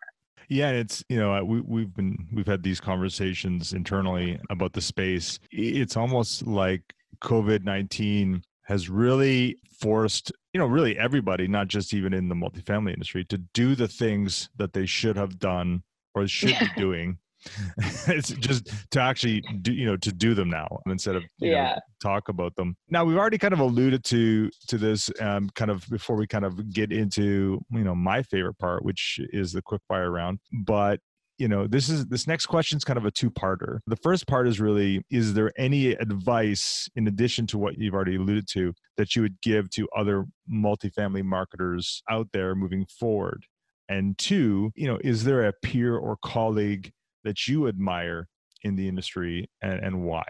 yeah, 0.49 0.71
it's 0.71 1.03
you 1.09 1.17
know 1.17 1.43
we 1.43 1.61
we've 1.61 1.93
been 1.93 2.27
we've 2.33 2.47
had 2.47 2.63
these 2.63 2.79
conversations 2.79 3.73
internally 3.73 4.39
about 4.49 4.73
the 4.73 4.81
space. 4.81 5.39
It's 5.51 5.97
almost 5.97 6.45
like 6.45 6.81
COVID 7.21 7.63
nineteen 7.63 8.43
has 8.63 8.89
really 8.89 9.57
forced 9.79 10.31
you 10.53 10.59
know 10.59 10.65
really 10.65 10.97
everybody, 10.97 11.47
not 11.47 11.67
just 11.67 11.93
even 11.93 12.13
in 12.13 12.29
the 12.29 12.35
multifamily 12.35 12.93
industry, 12.93 13.25
to 13.25 13.37
do 13.37 13.75
the 13.75 13.87
things 13.87 14.49
that 14.57 14.73
they 14.73 14.85
should 14.85 15.17
have 15.17 15.39
done 15.39 15.83
or 16.15 16.27
should 16.27 16.51
yeah. 16.51 16.59
be 16.75 16.81
doing 16.81 17.17
it's 18.07 18.29
just 18.29 18.69
to 18.91 19.01
actually 19.01 19.41
do 19.61 19.73
you 19.73 19.85
know 19.85 19.97
to 19.97 20.11
do 20.11 20.33
them 20.33 20.49
now 20.49 20.79
instead 20.87 21.15
of 21.15 21.23
yeah 21.39 21.73
know, 21.75 21.79
talk 22.01 22.29
about 22.29 22.55
them. 22.55 22.75
Now 22.89 23.05
we've 23.05 23.17
already 23.17 23.37
kind 23.37 23.53
of 23.53 23.59
alluded 23.59 24.03
to 24.05 24.49
to 24.67 24.77
this 24.77 25.09
um, 25.19 25.49
kind 25.55 25.71
of 25.71 25.87
before 25.89 26.15
we 26.15 26.27
kind 26.27 26.45
of 26.45 26.71
get 26.71 26.91
into 26.91 27.59
you 27.71 27.83
know 27.83 27.95
my 27.95 28.23
favorite 28.23 28.57
part 28.59 28.83
which 28.83 29.19
is 29.31 29.53
the 29.53 29.61
quick 29.61 29.81
fire 29.87 30.11
round. 30.11 30.39
But 30.65 30.99
you 31.37 31.47
know 31.47 31.67
this 31.67 31.89
is 31.89 32.05
this 32.07 32.27
next 32.27 32.45
question 32.45 32.77
is 32.77 32.83
kind 32.83 32.97
of 32.97 33.05
a 33.05 33.11
two-parter. 33.11 33.79
The 33.87 33.95
first 33.97 34.27
part 34.27 34.47
is 34.47 34.59
really 34.59 35.01
is 35.09 35.33
there 35.33 35.51
any 35.57 35.91
advice 35.91 36.87
in 36.95 37.07
addition 37.07 37.47
to 37.47 37.57
what 37.57 37.77
you've 37.77 37.93
already 37.93 38.15
alluded 38.15 38.47
to 38.53 38.73
that 38.97 39.15
you 39.15 39.23
would 39.23 39.41
give 39.41 39.69
to 39.71 39.87
other 39.95 40.25
multifamily 40.51 41.23
marketers 41.23 42.01
out 42.09 42.27
there 42.33 42.55
moving 42.55 42.85
forward? 42.85 43.45
And 43.89 44.17
two 44.17 44.71
you 44.75 44.87
know 44.87 44.99
is 45.03 45.23
there 45.23 45.45
a 45.45 45.53
peer 45.61 45.97
or 45.97 46.17
colleague 46.23 46.91
that 47.23 47.47
you 47.47 47.67
admire 47.67 48.27
in 48.63 48.75
the 48.75 48.87
industry 48.87 49.49
and, 49.61 49.83
and 49.83 50.03
why? 50.03 50.23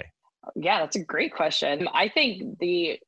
Yeah, 0.56 0.80
that's 0.80 0.96
a 0.96 1.04
great 1.04 1.34
question. 1.34 1.88
I 1.94 2.10
think 2.10 2.60
the 2.60 3.00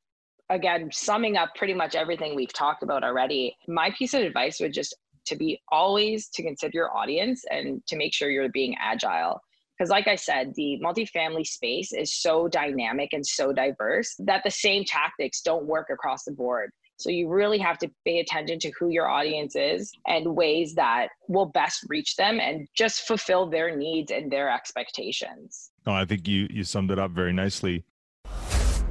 again, 0.50 0.90
summing 0.92 1.38
up 1.38 1.56
pretty 1.56 1.74
much 1.74 1.96
everything 1.96 2.36
we've 2.36 2.54
talked 2.54 2.84
about 2.84 3.04
already, 3.04 3.58
my 3.68 3.92
piece 3.98 4.14
of 4.14 4.22
advice 4.22 4.60
would 4.60 4.74
just 4.74 4.96
to 5.26 5.36
be 5.36 5.60
always 5.72 6.28
to 6.30 6.44
consider 6.44 6.72
your 6.74 6.96
audience 6.96 7.44
and 7.50 7.86
to 7.88 7.96
make 7.96 8.14
sure 8.14 8.30
you're 8.30 8.50
being 8.50 8.76
agile. 8.80 9.42
Because, 9.78 9.90
like 9.90 10.08
I 10.08 10.16
said, 10.16 10.54
the 10.56 10.80
multifamily 10.84 11.46
space 11.46 11.92
is 11.92 12.14
so 12.14 12.48
dynamic 12.48 13.10
and 13.12 13.26
so 13.26 13.52
diverse 13.52 14.16
that 14.20 14.44
the 14.44 14.52
same 14.52 14.86
tactics 14.86 15.42
don't 15.42 15.66
work 15.66 15.88
across 15.92 16.24
the 16.24 16.32
board. 16.32 16.70
So 16.98 17.10
you 17.10 17.28
really 17.28 17.58
have 17.60 17.78
to 17.80 17.92
pay 18.06 18.20
attention 18.20 18.60
to 18.60 18.72
who 18.80 18.90
your 18.90 19.08
audience 19.08 19.56
is 19.56 19.92
and 20.08 20.36
ways 20.36 20.76
that 20.76 21.10
will 21.28 21.48
best 21.48 21.86
reach 21.90 22.16
them 22.16 22.40
and 22.40 22.68
just 22.76 23.02
fulfill 23.02 23.50
their 23.50 23.76
needs 23.76 24.12
and 24.12 24.32
their 24.32 24.50
expectations. 24.50 25.72
Oh, 25.86 25.94
I 25.94 26.06
think 26.06 26.28
you 26.28 26.48
you 26.50 26.64
summed 26.64 26.92
it 26.92 27.00
up 27.00 27.12
very 27.12 27.34
nicely. 27.34 27.84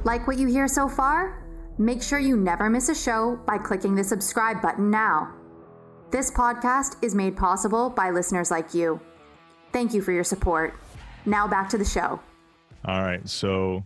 Like 0.03 0.27
what 0.27 0.37
you 0.37 0.47
hear 0.47 0.67
so 0.67 0.87
far? 0.87 1.43
Make 1.77 2.01
sure 2.01 2.19
you 2.19 2.37
never 2.37 2.69
miss 2.69 2.89
a 2.89 2.95
show 2.95 3.39
by 3.45 3.57
clicking 3.57 3.95
the 3.95 4.03
subscribe 4.03 4.61
button 4.61 4.89
now. 4.89 5.33
This 6.11 6.31
podcast 6.31 7.03
is 7.03 7.15
made 7.15 7.35
possible 7.35 7.89
by 7.89 8.11
listeners 8.11 8.51
like 8.51 8.73
you. 8.73 9.01
Thank 9.73 9.93
you 9.93 10.01
for 10.01 10.13
your 10.13 10.23
support. 10.23 10.79
Now 11.25 11.47
back 11.47 11.67
to 11.69 11.77
the 11.77 11.83
show. 11.83 12.21
All 12.85 13.01
right. 13.01 13.27
So 13.27 13.83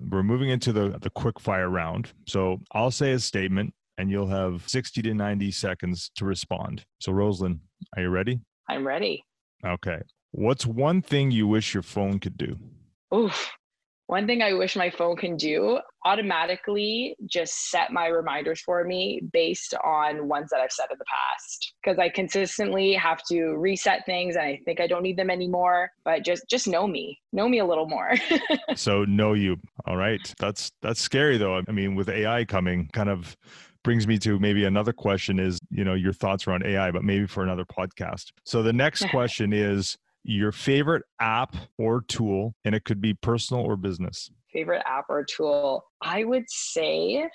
we're 0.00 0.22
moving 0.22 0.48
into 0.50 0.72
the 0.72 0.98
the 1.00 1.10
quick 1.10 1.40
fire 1.40 1.68
round. 1.68 2.12
So 2.26 2.58
I'll 2.72 2.90
say 2.90 3.12
a 3.12 3.18
statement 3.18 3.74
and 3.98 4.10
you'll 4.10 4.28
have 4.28 4.62
60 4.68 5.02
to 5.02 5.14
90 5.14 5.50
seconds 5.50 6.10
to 6.16 6.24
respond. 6.24 6.84
So 7.00 7.12
Rosalind, 7.12 7.60
are 7.96 8.02
you 8.02 8.10
ready? 8.10 8.40
I'm 8.68 8.86
ready. 8.86 9.24
Okay. 9.66 9.98
What's 10.30 10.64
one 10.66 11.02
thing 11.02 11.30
you 11.30 11.48
wish 11.48 11.74
your 11.74 11.82
phone 11.82 12.20
could 12.20 12.38
do? 12.38 12.56
Oof. 13.14 13.50
One 14.08 14.26
thing 14.26 14.40
I 14.40 14.54
wish 14.54 14.74
my 14.74 14.88
phone 14.88 15.16
can 15.16 15.36
do 15.36 15.80
automatically 16.06 17.14
just 17.26 17.70
set 17.70 17.92
my 17.92 18.06
reminders 18.06 18.58
for 18.62 18.82
me 18.82 19.20
based 19.34 19.74
on 19.84 20.28
ones 20.28 20.48
that 20.50 20.60
I've 20.60 20.72
set 20.72 20.90
in 20.90 20.96
the 20.98 21.04
past. 21.04 21.74
Because 21.82 21.98
I 21.98 22.08
consistently 22.08 22.94
have 22.94 23.22
to 23.24 23.50
reset 23.58 24.06
things 24.06 24.36
and 24.36 24.46
I 24.46 24.60
think 24.64 24.80
I 24.80 24.86
don't 24.86 25.02
need 25.02 25.18
them 25.18 25.28
anymore 25.28 25.90
but 26.06 26.24
just 26.24 26.48
just 26.48 26.66
know 26.66 26.86
me 26.86 27.20
know 27.34 27.48
me 27.50 27.58
a 27.58 27.66
little 27.66 27.86
more. 27.86 28.14
So 28.76 29.04
know 29.04 29.34
you. 29.34 29.56
All 29.86 29.96
right. 29.96 30.20
That's 30.38 30.70
that's 30.80 31.00
scary 31.00 31.36
though. 31.36 31.60
I 31.68 31.72
mean 31.72 31.94
with 31.94 32.08
AI 32.08 32.46
coming 32.46 32.88
kind 32.92 33.10
of 33.10 33.36
brings 33.82 34.06
me 34.06 34.18
to 34.20 34.38
maybe 34.38 34.64
another 34.64 34.92
question 34.92 35.38
is 35.38 35.58
you 35.70 35.84
know 35.84 35.94
your 35.94 36.12
thoughts 36.12 36.46
around 36.46 36.64
AI 36.64 36.90
but 36.90 37.04
maybe 37.04 37.26
for 37.26 37.42
another 37.42 37.64
podcast. 37.66 38.26
So 38.44 38.62
the 38.62 38.72
next 38.72 39.06
question 39.10 39.52
is 39.52 39.98
your 40.24 40.52
favorite 40.52 41.04
app 41.20 41.56
or 41.78 42.02
tool, 42.02 42.54
and 42.64 42.74
it 42.74 42.84
could 42.84 43.00
be 43.00 43.14
personal 43.14 43.62
or 43.62 43.76
business. 43.76 44.30
Favorite 44.52 44.82
app 44.86 45.06
or 45.08 45.24
tool? 45.24 45.84
I 46.02 46.24
would 46.24 46.44
say 46.48 47.28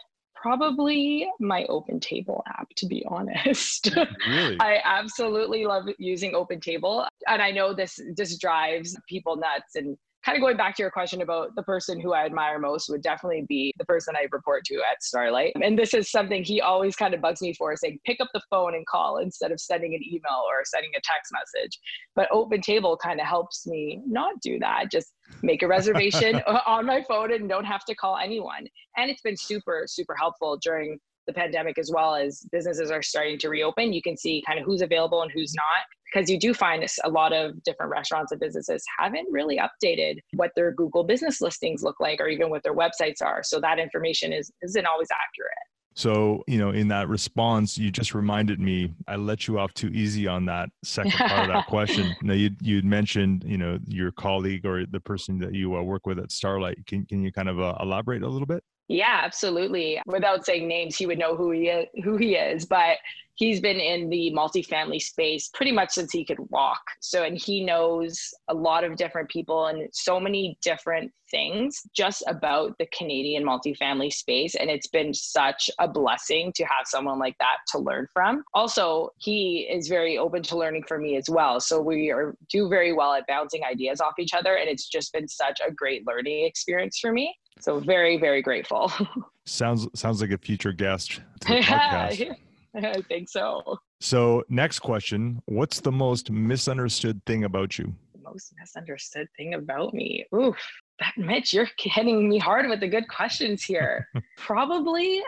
probably 0.44 1.28
my 1.40 1.64
open 1.70 2.00
table 2.00 2.44
app 2.48 2.68
to 2.76 2.86
be 2.86 3.06
honest 3.10 3.96
really? 4.28 4.58
i 4.60 4.78
absolutely 4.84 5.66
love 5.66 5.86
using 6.00 6.36
open 6.36 6.60
table 6.60 7.08
and 7.28 7.42
i 7.42 7.50
know 7.50 7.74
this 7.74 7.98
this 8.18 8.38
drives 8.38 8.98
people 9.08 9.38
nuts 9.38 9.76
and 9.76 9.98
kind 10.26 10.38
of 10.38 10.42
going 10.42 10.56
back 10.56 10.76
to 10.76 10.82
your 10.82 10.92
question 10.92 11.22
about 11.22 11.54
the 11.56 11.64
person 11.64 12.00
who 12.00 12.14
I 12.14 12.26
admire 12.26 12.58
most 12.58 12.90
would 12.90 13.02
definitely 13.02 13.46
be 13.48 13.74
the 13.78 13.86
person 13.86 14.16
I 14.16 14.28
report 14.32 14.64
to 14.66 14.76
at 14.76 15.04
Starlight. 15.04 15.54
And 15.62 15.78
this 15.78 15.94
is 15.94 16.10
something 16.10 16.44
he 16.44 16.62
always 16.62 16.96
kind 16.96 17.14
of 17.14 17.22
bugs 17.22 17.42
me 17.42 17.54
for 17.54 17.76
saying, 17.76 18.00
pick 18.06 18.22
up 18.22 18.30
the 18.34 18.42
phone 18.50 18.74
and 18.74 18.86
call 18.88 19.18
instead 19.18 19.52
of 19.52 19.60
sending 19.60 19.94
an 19.94 20.02
email 20.04 20.44
or 20.48 20.64
sending 20.64 20.92
a 20.96 21.02
text 21.04 21.34
message. 21.34 21.78
But 22.16 22.30
Open 22.32 22.62
Table 22.62 22.98
kind 22.98 23.20
of 23.20 23.28
helps 23.28 23.68
me 23.68 24.02
not 24.08 24.40
do 24.42 24.60
that. 24.60 24.90
Just 24.92 25.14
make 25.42 25.62
a 25.62 25.68
reservation 25.68 26.42
on 26.66 26.86
my 26.86 27.04
phone 27.08 27.34
and 27.34 27.50
don't 27.50 27.66
have 27.66 27.84
to 27.86 27.96
call 27.96 28.18
anyone. 28.18 28.68
And 28.96 29.12
it's 29.12 29.22
been 29.22 29.38
super, 29.38 29.84
super 29.88 30.16
helpful 30.16 30.58
during 30.62 31.00
the 31.28 31.34
pandemic 31.34 31.78
as 31.78 31.92
well 31.94 32.16
as 32.16 32.46
businesses 32.52 32.92
are 32.92 33.02
starting 33.02 33.38
to 33.40 33.50
reopen. 33.50 33.94
You 33.94 34.02
can 34.02 34.18
see 34.18 34.44
kind 34.46 34.60
of 34.60 34.66
who's 34.66 34.82
available 34.82 35.22
and 35.22 35.32
who's 35.32 35.54
not 35.56 35.86
because 36.14 36.30
you 36.30 36.40
do 36.40 36.54
find 36.54 36.86
a 37.04 37.10
lot 37.10 37.34
of 37.34 37.62
different 37.64 37.92
restaurants 37.92 38.32
and 38.32 38.40
businesses 38.40 38.84
haven't 39.00 39.28
really 39.32 39.60
updated 39.60 40.18
what 40.34 40.52
their 40.56 40.72
Google 40.72 41.04
business 41.04 41.42
listings 41.42 41.84
look 41.84 42.00
like 42.00 42.20
or 42.20 42.28
even 42.28 42.50
what 42.50 42.64
their 42.64 42.76
websites 42.76 43.22
are. 43.22 43.42
So 43.44 43.60
that 43.62 43.80
information 43.80 44.34
is 44.34 44.52
isn't 44.62 44.86
always 44.86 45.08
accurate. 45.12 45.54
So, 45.96 46.44
you 46.48 46.58
know, 46.58 46.72
in 46.72 46.88
that 46.88 47.08
response, 47.08 47.78
you 47.78 47.92
just 47.92 48.16
reminded 48.16 48.60
me, 48.60 48.96
I 49.08 49.16
let 49.16 49.48
you 49.48 49.60
off 49.60 49.74
too 49.76 49.90
easy 49.90 50.26
on 50.26 50.46
that 50.46 50.70
second 50.84 51.12
part 51.12 51.48
of 51.48 51.54
that 51.54 51.68
question. 51.68 52.16
Now, 52.24 52.34
you 52.34 52.50
you'd 52.62 52.86
mentioned, 52.86 53.44
you 53.46 53.58
know, 53.58 53.78
your 53.86 54.12
colleague 54.12 54.66
or 54.66 54.86
the 54.88 55.00
person 55.00 55.38
that 55.40 55.54
you 55.54 55.76
uh, 55.76 55.84
work 55.84 56.08
with 56.08 56.18
at 56.18 56.32
Starlight. 56.32 56.84
Can, 56.88 57.06
can 57.06 57.22
you 57.22 57.32
kind 57.32 57.48
of 57.48 57.60
uh, 57.60 57.76
elaborate 57.80 58.24
a 58.24 58.28
little 58.28 58.48
bit? 58.48 58.64
Yeah, 58.94 59.22
absolutely. 59.24 60.00
Without 60.06 60.46
saying 60.46 60.68
names, 60.68 60.96
he 60.96 61.08
would 61.08 61.18
know 61.18 61.36
who 61.36 61.50
he 61.50 61.68
is, 61.68 61.88
who 62.04 62.16
he 62.16 62.36
is. 62.36 62.64
But 62.64 62.98
he's 63.34 63.60
been 63.60 63.80
in 63.80 64.08
the 64.12 64.32
multifamily 64.38 65.02
space 65.02 65.50
pretty 65.52 65.72
much 65.72 65.90
since 65.90 66.12
he 66.12 66.24
could 66.24 66.38
walk. 66.52 66.84
So, 67.00 67.24
and 67.24 67.36
he 67.36 67.66
knows 67.66 68.20
a 68.50 68.54
lot 68.54 68.84
of 68.84 68.96
different 68.96 69.30
people 69.30 69.66
and 69.66 69.90
so 69.92 70.20
many 70.20 70.60
different 70.62 71.12
things 71.32 71.82
just 71.96 72.24
about 72.28 72.78
the 72.78 72.86
Canadian 72.96 73.44
multifamily 73.44 74.14
space. 74.14 74.54
And 74.54 74.70
it's 74.70 74.86
been 74.86 75.12
such 75.12 75.72
a 75.80 75.88
blessing 75.88 76.54
to 76.56 76.64
have 76.66 76.86
someone 76.86 77.18
like 77.18 77.36
that 77.40 77.58
to 77.70 77.80
learn 77.80 78.06
from. 78.14 78.44
Also, 78.54 79.10
he 79.18 79.68
is 79.72 79.88
very 79.88 80.20
open 80.20 80.44
to 80.44 80.56
learning 80.56 80.84
from 80.88 81.02
me 81.02 81.18
as 81.18 81.28
well. 81.28 81.60
So 81.60 81.82
we 81.82 82.12
are 82.12 82.36
do 82.48 82.70
very 82.70 82.94
well 82.94 83.14
at 83.14 83.26
bouncing 83.26 83.64
ideas 83.64 84.02
off 84.02 84.20
each 84.20 84.36
other. 84.36 84.54
And 84.54 84.70
it's 84.70 84.88
just 84.88 85.12
been 85.14 85.28
such 85.28 85.60
a 85.68 85.72
great 85.72 86.06
learning 86.06 86.46
experience 86.46 87.00
for 87.00 87.12
me. 87.12 87.36
So 87.60 87.80
very, 87.80 88.18
very 88.18 88.42
grateful. 88.42 88.92
sounds 89.46 89.88
sounds 89.96 90.22
like 90.22 90.32
a 90.32 90.38
future 90.38 90.72
guest 90.72 91.22
podcast. 91.42 92.36
I 92.76 93.02
think 93.02 93.30
so. 93.30 93.78
So, 94.02 94.44
next 94.50 94.80
question 94.80 95.42
What's 95.46 95.80
the 95.80 95.92
most 95.92 96.32
misunderstood 96.32 97.22
thing 97.26 97.44
about 97.44 97.78
you? 97.78 97.94
The 98.14 98.30
most 98.30 98.54
misunderstood 98.60 99.28
thing 99.38 99.54
about 99.54 99.94
me? 99.94 100.26
Oof, 100.36 100.58
that 101.00 101.14
Mitch, 101.18 101.54
you're 101.54 101.70
hitting 101.78 102.30
me 102.30 102.38
hard 102.40 102.68
with 102.68 102.80
the 102.80 102.88
good 102.88 103.08
questions 103.08 103.64
here. 103.64 104.10
Probably 104.38 105.22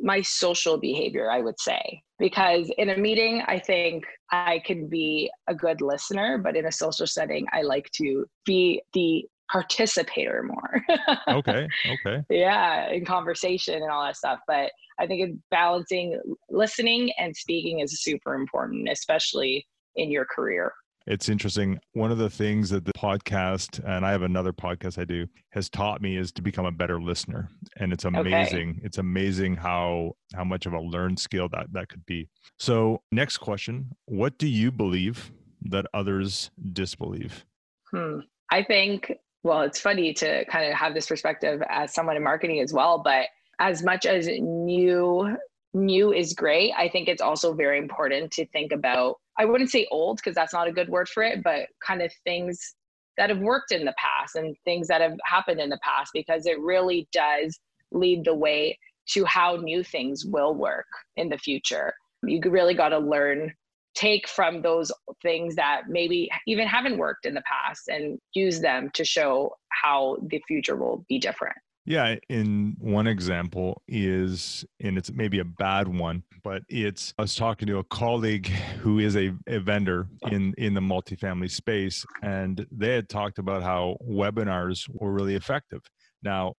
my 0.00 0.20
social 0.22 0.78
behavior, 0.78 1.30
I 1.30 1.40
would 1.40 1.60
say. 1.60 2.02
Because 2.18 2.70
in 2.78 2.90
a 2.90 2.96
meeting, 2.96 3.42
I 3.46 3.58
think 3.58 4.04
I 4.30 4.60
can 4.64 4.88
be 4.88 5.30
a 5.48 5.54
good 5.54 5.80
listener, 5.80 6.38
but 6.38 6.56
in 6.56 6.66
a 6.66 6.72
social 6.72 7.06
setting, 7.06 7.46
I 7.52 7.62
like 7.62 7.90
to 7.96 8.26
be 8.44 8.82
the 8.92 9.26
participator 9.52 10.42
more. 10.42 10.82
okay. 11.28 11.68
Okay. 11.86 12.24
Yeah, 12.30 12.88
in 12.88 13.04
conversation 13.04 13.74
and 13.74 13.90
all 13.90 14.02
that 14.04 14.16
stuff. 14.16 14.40
But 14.48 14.72
I 14.98 15.06
think 15.06 15.38
balancing 15.50 16.18
listening 16.48 17.12
and 17.18 17.36
speaking 17.36 17.80
is 17.80 18.02
super 18.02 18.34
important, 18.34 18.88
especially 18.90 19.66
in 19.96 20.10
your 20.10 20.24
career. 20.24 20.72
It's 21.06 21.28
interesting. 21.28 21.78
One 21.94 22.12
of 22.12 22.18
the 22.18 22.30
things 22.30 22.70
that 22.70 22.84
the 22.84 22.92
podcast, 22.92 23.84
and 23.84 24.06
I 24.06 24.12
have 24.12 24.22
another 24.22 24.52
podcast 24.52 24.98
I 24.98 25.04
do, 25.04 25.26
has 25.50 25.68
taught 25.68 26.00
me 26.00 26.16
is 26.16 26.30
to 26.32 26.42
become 26.42 26.64
a 26.64 26.70
better 26.70 27.02
listener. 27.02 27.48
And 27.76 27.92
it's 27.92 28.04
amazing. 28.04 28.70
Okay. 28.70 28.80
It's 28.84 28.98
amazing 28.98 29.56
how 29.56 30.12
how 30.34 30.44
much 30.44 30.64
of 30.66 30.72
a 30.72 30.80
learned 30.80 31.18
skill 31.18 31.48
that 31.50 31.66
that 31.72 31.88
could 31.88 32.06
be. 32.06 32.28
So, 32.58 33.02
next 33.10 33.38
question: 33.38 33.90
What 34.06 34.38
do 34.38 34.46
you 34.46 34.70
believe 34.70 35.32
that 35.62 35.86
others 35.92 36.50
disbelieve? 36.72 37.44
Hmm. 37.90 38.20
I 38.50 38.62
think. 38.62 39.12
Well, 39.44 39.62
it's 39.62 39.80
funny 39.80 40.12
to 40.14 40.44
kind 40.46 40.70
of 40.70 40.78
have 40.78 40.94
this 40.94 41.06
perspective 41.06 41.62
as 41.68 41.92
someone 41.92 42.16
in 42.16 42.22
marketing 42.22 42.60
as 42.60 42.72
well, 42.72 43.02
but 43.02 43.26
as 43.58 43.82
much 43.82 44.06
as 44.06 44.28
new 44.28 45.36
new 45.74 46.12
is 46.12 46.34
great, 46.34 46.72
I 46.76 46.88
think 46.88 47.08
it's 47.08 47.22
also 47.22 47.54
very 47.54 47.78
important 47.78 48.30
to 48.32 48.46
think 48.48 48.72
about 48.72 49.16
I 49.38 49.46
wouldn't 49.46 49.70
say 49.70 49.86
old 49.90 50.18
because 50.18 50.34
that's 50.34 50.52
not 50.52 50.68
a 50.68 50.72
good 50.72 50.88
word 50.88 51.08
for 51.08 51.22
it, 51.22 51.42
but 51.42 51.68
kind 51.84 52.02
of 52.02 52.12
things 52.24 52.74
that 53.16 53.30
have 53.30 53.38
worked 53.38 53.72
in 53.72 53.84
the 53.84 53.94
past 53.98 54.36
and 54.36 54.56
things 54.64 54.88
that 54.88 55.00
have 55.00 55.16
happened 55.24 55.60
in 55.60 55.70
the 55.70 55.78
past 55.82 56.10
because 56.12 56.46
it 56.46 56.60
really 56.60 57.08
does 57.12 57.58
lead 57.90 58.24
the 58.24 58.34
way 58.34 58.78
to 59.08 59.24
how 59.24 59.56
new 59.56 59.82
things 59.82 60.24
will 60.24 60.54
work 60.54 60.86
in 61.16 61.28
the 61.28 61.38
future. 61.38 61.94
You 62.22 62.40
really 62.46 62.74
got 62.74 62.90
to 62.90 62.98
learn, 62.98 63.52
take 63.94 64.28
from 64.28 64.62
those 64.62 64.90
things 65.22 65.54
that 65.56 65.82
maybe 65.88 66.30
even 66.46 66.66
haven't 66.66 66.98
worked 66.98 67.26
in 67.26 67.34
the 67.34 67.42
past 67.42 67.88
and 67.88 68.18
use 68.34 68.60
them 68.60 68.90
to 68.94 69.04
show 69.04 69.54
how 69.68 70.16
the 70.28 70.42
future 70.46 70.76
will 70.76 71.04
be 71.08 71.18
different. 71.18 71.56
Yeah, 71.84 72.14
in 72.28 72.76
one 72.78 73.08
example 73.08 73.82
is, 73.88 74.64
and 74.80 74.96
it's 74.96 75.10
maybe 75.10 75.40
a 75.40 75.44
bad 75.44 75.88
one, 75.88 76.22
but 76.44 76.62
it's 76.68 77.12
I 77.18 77.22
was 77.22 77.34
talking 77.34 77.66
to 77.66 77.78
a 77.78 77.84
colleague 77.84 78.46
who 78.46 79.00
is 79.00 79.16
a, 79.16 79.32
a 79.48 79.58
vendor 79.58 80.06
in 80.30 80.54
in 80.58 80.74
the 80.74 80.80
multifamily 80.80 81.50
space, 81.50 82.04
and 82.22 82.64
they 82.70 82.94
had 82.94 83.08
talked 83.08 83.38
about 83.38 83.64
how 83.64 83.96
webinars 84.08 84.88
were 84.92 85.12
really 85.12 85.34
effective. 85.34 85.80
Now, 86.22 86.54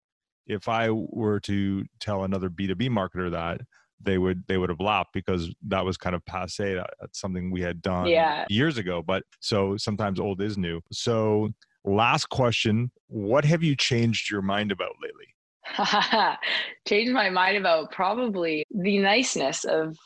if 0.48 0.68
I 0.68 0.90
were 0.90 1.38
to 1.40 1.84
tell 2.00 2.24
another 2.24 2.48
B 2.48 2.66
two 2.66 2.74
B 2.74 2.88
marketer 2.88 3.30
that, 3.30 3.60
they 4.02 4.18
would 4.18 4.44
they 4.48 4.58
would 4.58 4.70
have 4.70 4.80
laughed 4.80 5.12
because 5.12 5.54
that 5.68 5.84
was 5.84 5.96
kind 5.96 6.14
of 6.14 6.24
passe. 6.26 6.74
That's 7.00 7.20
something 7.20 7.50
we 7.50 7.60
had 7.62 7.82
done 7.82 8.06
yeah. 8.06 8.44
years 8.48 8.78
ago. 8.78 9.02
But 9.02 9.24
so 9.40 9.76
sometimes 9.76 10.20
old 10.20 10.40
is 10.40 10.58
new. 10.58 10.80
So 10.92 11.50
Last 11.84 12.28
question 12.28 12.90
What 13.08 13.44
have 13.44 13.62
you 13.62 13.74
changed 13.76 14.30
your 14.30 14.42
mind 14.42 14.72
about 14.72 14.94
lately? 15.02 16.38
changed 16.88 17.12
my 17.12 17.30
mind 17.30 17.56
about 17.56 17.90
probably 17.92 18.64
the 18.70 18.98
niceness 18.98 19.64
of 19.64 19.96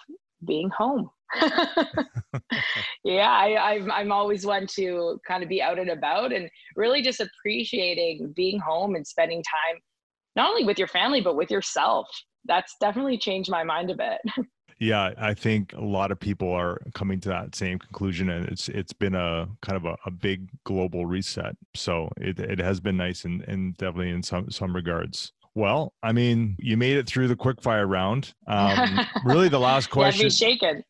being 0.44 0.70
home. 0.70 1.10
yeah, 3.04 3.30
I, 3.30 3.72
I'm, 3.74 3.90
I'm 3.90 4.12
always 4.12 4.46
one 4.46 4.66
to 4.76 5.18
kind 5.26 5.42
of 5.42 5.48
be 5.48 5.60
out 5.60 5.78
and 5.78 5.90
about 5.90 6.32
and 6.32 6.48
really 6.76 7.02
just 7.02 7.20
appreciating 7.20 8.32
being 8.36 8.58
home 8.60 8.94
and 8.94 9.06
spending 9.06 9.42
time 9.42 9.80
not 10.36 10.50
only 10.50 10.64
with 10.64 10.78
your 10.78 10.88
family, 10.88 11.22
but 11.22 11.36
with 11.36 11.50
yourself. 11.50 12.06
That's 12.46 12.76
definitely 12.80 13.18
changed 13.18 13.50
my 13.50 13.64
mind 13.64 13.90
a 13.90 13.94
bit. 13.94 14.20
Yeah, 14.78 15.12
I 15.16 15.32
think 15.32 15.72
a 15.72 15.80
lot 15.80 16.10
of 16.10 16.20
people 16.20 16.52
are 16.52 16.78
coming 16.94 17.18
to 17.20 17.30
that 17.30 17.54
same 17.54 17.78
conclusion, 17.78 18.28
and 18.28 18.46
it's 18.46 18.68
it's 18.68 18.92
been 18.92 19.14
a 19.14 19.48
kind 19.62 19.76
of 19.76 19.86
a, 19.86 19.96
a 20.04 20.10
big 20.10 20.50
global 20.64 21.06
reset. 21.06 21.56
So 21.74 22.10
it 22.18 22.38
it 22.38 22.58
has 22.58 22.78
been 22.78 22.96
nice 22.96 23.24
and 23.24 23.42
and 23.48 23.74
definitely 23.78 24.10
in 24.10 24.22
some 24.22 24.50
some 24.50 24.74
regards. 24.74 25.32
Well, 25.54 25.94
I 26.02 26.12
mean, 26.12 26.56
you 26.58 26.76
made 26.76 26.98
it 26.98 27.06
through 27.06 27.28
the 27.28 27.36
quickfire 27.36 27.88
round. 27.88 28.34
Um, 28.46 29.00
really, 29.24 29.48
the 29.48 29.58
last 29.58 29.88
question. 29.88 30.24
yeah, 30.24 30.28
shaken. 30.28 30.84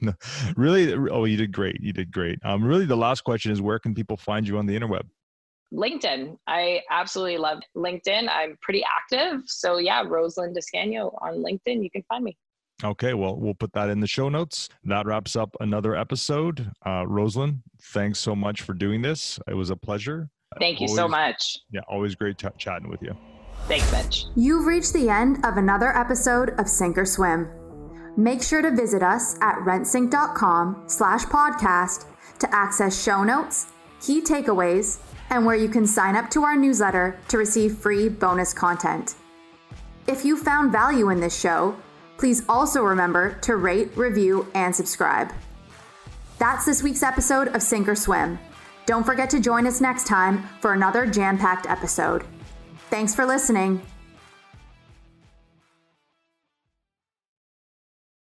no, 0.00 0.12
really, 0.56 0.92
oh, 1.10 1.24
you 1.24 1.36
did 1.36 1.52
great. 1.52 1.80
You 1.80 1.92
did 1.92 2.10
great. 2.10 2.40
Um, 2.44 2.64
really, 2.64 2.86
the 2.86 2.96
last 2.96 3.22
question 3.22 3.52
is 3.52 3.62
where 3.62 3.78
can 3.78 3.94
people 3.94 4.16
find 4.16 4.48
you 4.48 4.58
on 4.58 4.66
the 4.66 4.76
interweb? 4.76 5.04
LinkedIn. 5.72 6.36
I 6.46 6.82
absolutely 6.90 7.38
love 7.38 7.60
LinkedIn. 7.76 8.28
I'm 8.30 8.56
pretty 8.62 8.82
active. 8.84 9.42
So 9.46 9.78
yeah, 9.78 10.02
Rosalind 10.06 10.56
Descano 10.56 11.12
on 11.22 11.42
LinkedIn. 11.44 11.82
You 11.82 11.90
can 11.90 12.02
find 12.08 12.24
me. 12.24 12.36
Okay, 12.84 13.12
well, 13.14 13.36
we'll 13.36 13.54
put 13.54 13.72
that 13.72 13.88
in 13.88 13.98
the 13.98 14.06
show 14.06 14.28
notes. 14.28 14.68
That 14.84 15.04
wraps 15.04 15.34
up 15.34 15.56
another 15.60 15.96
episode. 15.96 16.70
Uh, 16.86 17.04
Rosalind, 17.08 17.60
thanks 17.92 18.20
so 18.20 18.36
much 18.36 18.62
for 18.62 18.72
doing 18.72 19.02
this. 19.02 19.40
It 19.48 19.54
was 19.54 19.70
a 19.70 19.76
pleasure. 19.76 20.30
Thank 20.60 20.80
you 20.80 20.86
always, 20.86 20.96
so 20.96 21.08
much. 21.08 21.58
Yeah, 21.72 21.80
always 21.88 22.14
great 22.14 22.38
t- 22.38 22.48
chatting 22.56 22.88
with 22.88 23.02
you. 23.02 23.16
Thanks, 23.66 23.90
Mitch. 23.90 24.24
You've 24.36 24.64
reached 24.64 24.92
the 24.92 25.08
end 25.10 25.44
of 25.44 25.56
another 25.56 25.94
episode 25.96 26.50
of 26.58 26.68
Sink 26.68 26.96
or 26.96 27.04
Swim. 27.04 27.50
Make 28.16 28.42
sure 28.42 28.62
to 28.62 28.70
visit 28.70 29.02
us 29.02 29.36
at 29.40 29.56
rentsync.com 29.56 30.84
slash 30.86 31.24
podcast 31.24 32.06
to 32.38 32.54
access 32.54 33.02
show 33.02 33.24
notes, 33.24 33.66
key 34.00 34.22
takeaways, 34.22 34.98
and 35.30 35.44
where 35.44 35.56
you 35.56 35.68
can 35.68 35.86
sign 35.86 36.16
up 36.16 36.30
to 36.30 36.44
our 36.44 36.56
newsletter 36.56 37.18
to 37.28 37.38
receive 37.38 37.78
free 37.78 38.08
bonus 38.08 38.52
content. 38.52 39.14
If 40.06 40.24
you 40.24 40.36
found 40.36 40.72
value 40.72 41.10
in 41.10 41.20
this 41.20 41.38
show, 41.38 41.76
Please 42.18 42.42
also 42.48 42.82
remember 42.82 43.34
to 43.42 43.56
rate, 43.56 43.96
review, 43.96 44.48
and 44.52 44.74
subscribe. 44.74 45.32
That's 46.38 46.66
this 46.66 46.82
week's 46.82 47.04
episode 47.04 47.48
of 47.48 47.62
Sink 47.62 47.88
or 47.88 47.94
Swim. 47.94 48.38
Don't 48.86 49.06
forget 49.06 49.30
to 49.30 49.40
join 49.40 49.66
us 49.66 49.80
next 49.80 50.06
time 50.06 50.42
for 50.60 50.72
another 50.72 51.06
jam 51.06 51.38
packed 51.38 51.66
episode. 51.66 52.24
Thanks 52.90 53.14
for 53.14 53.24
listening 53.24 53.80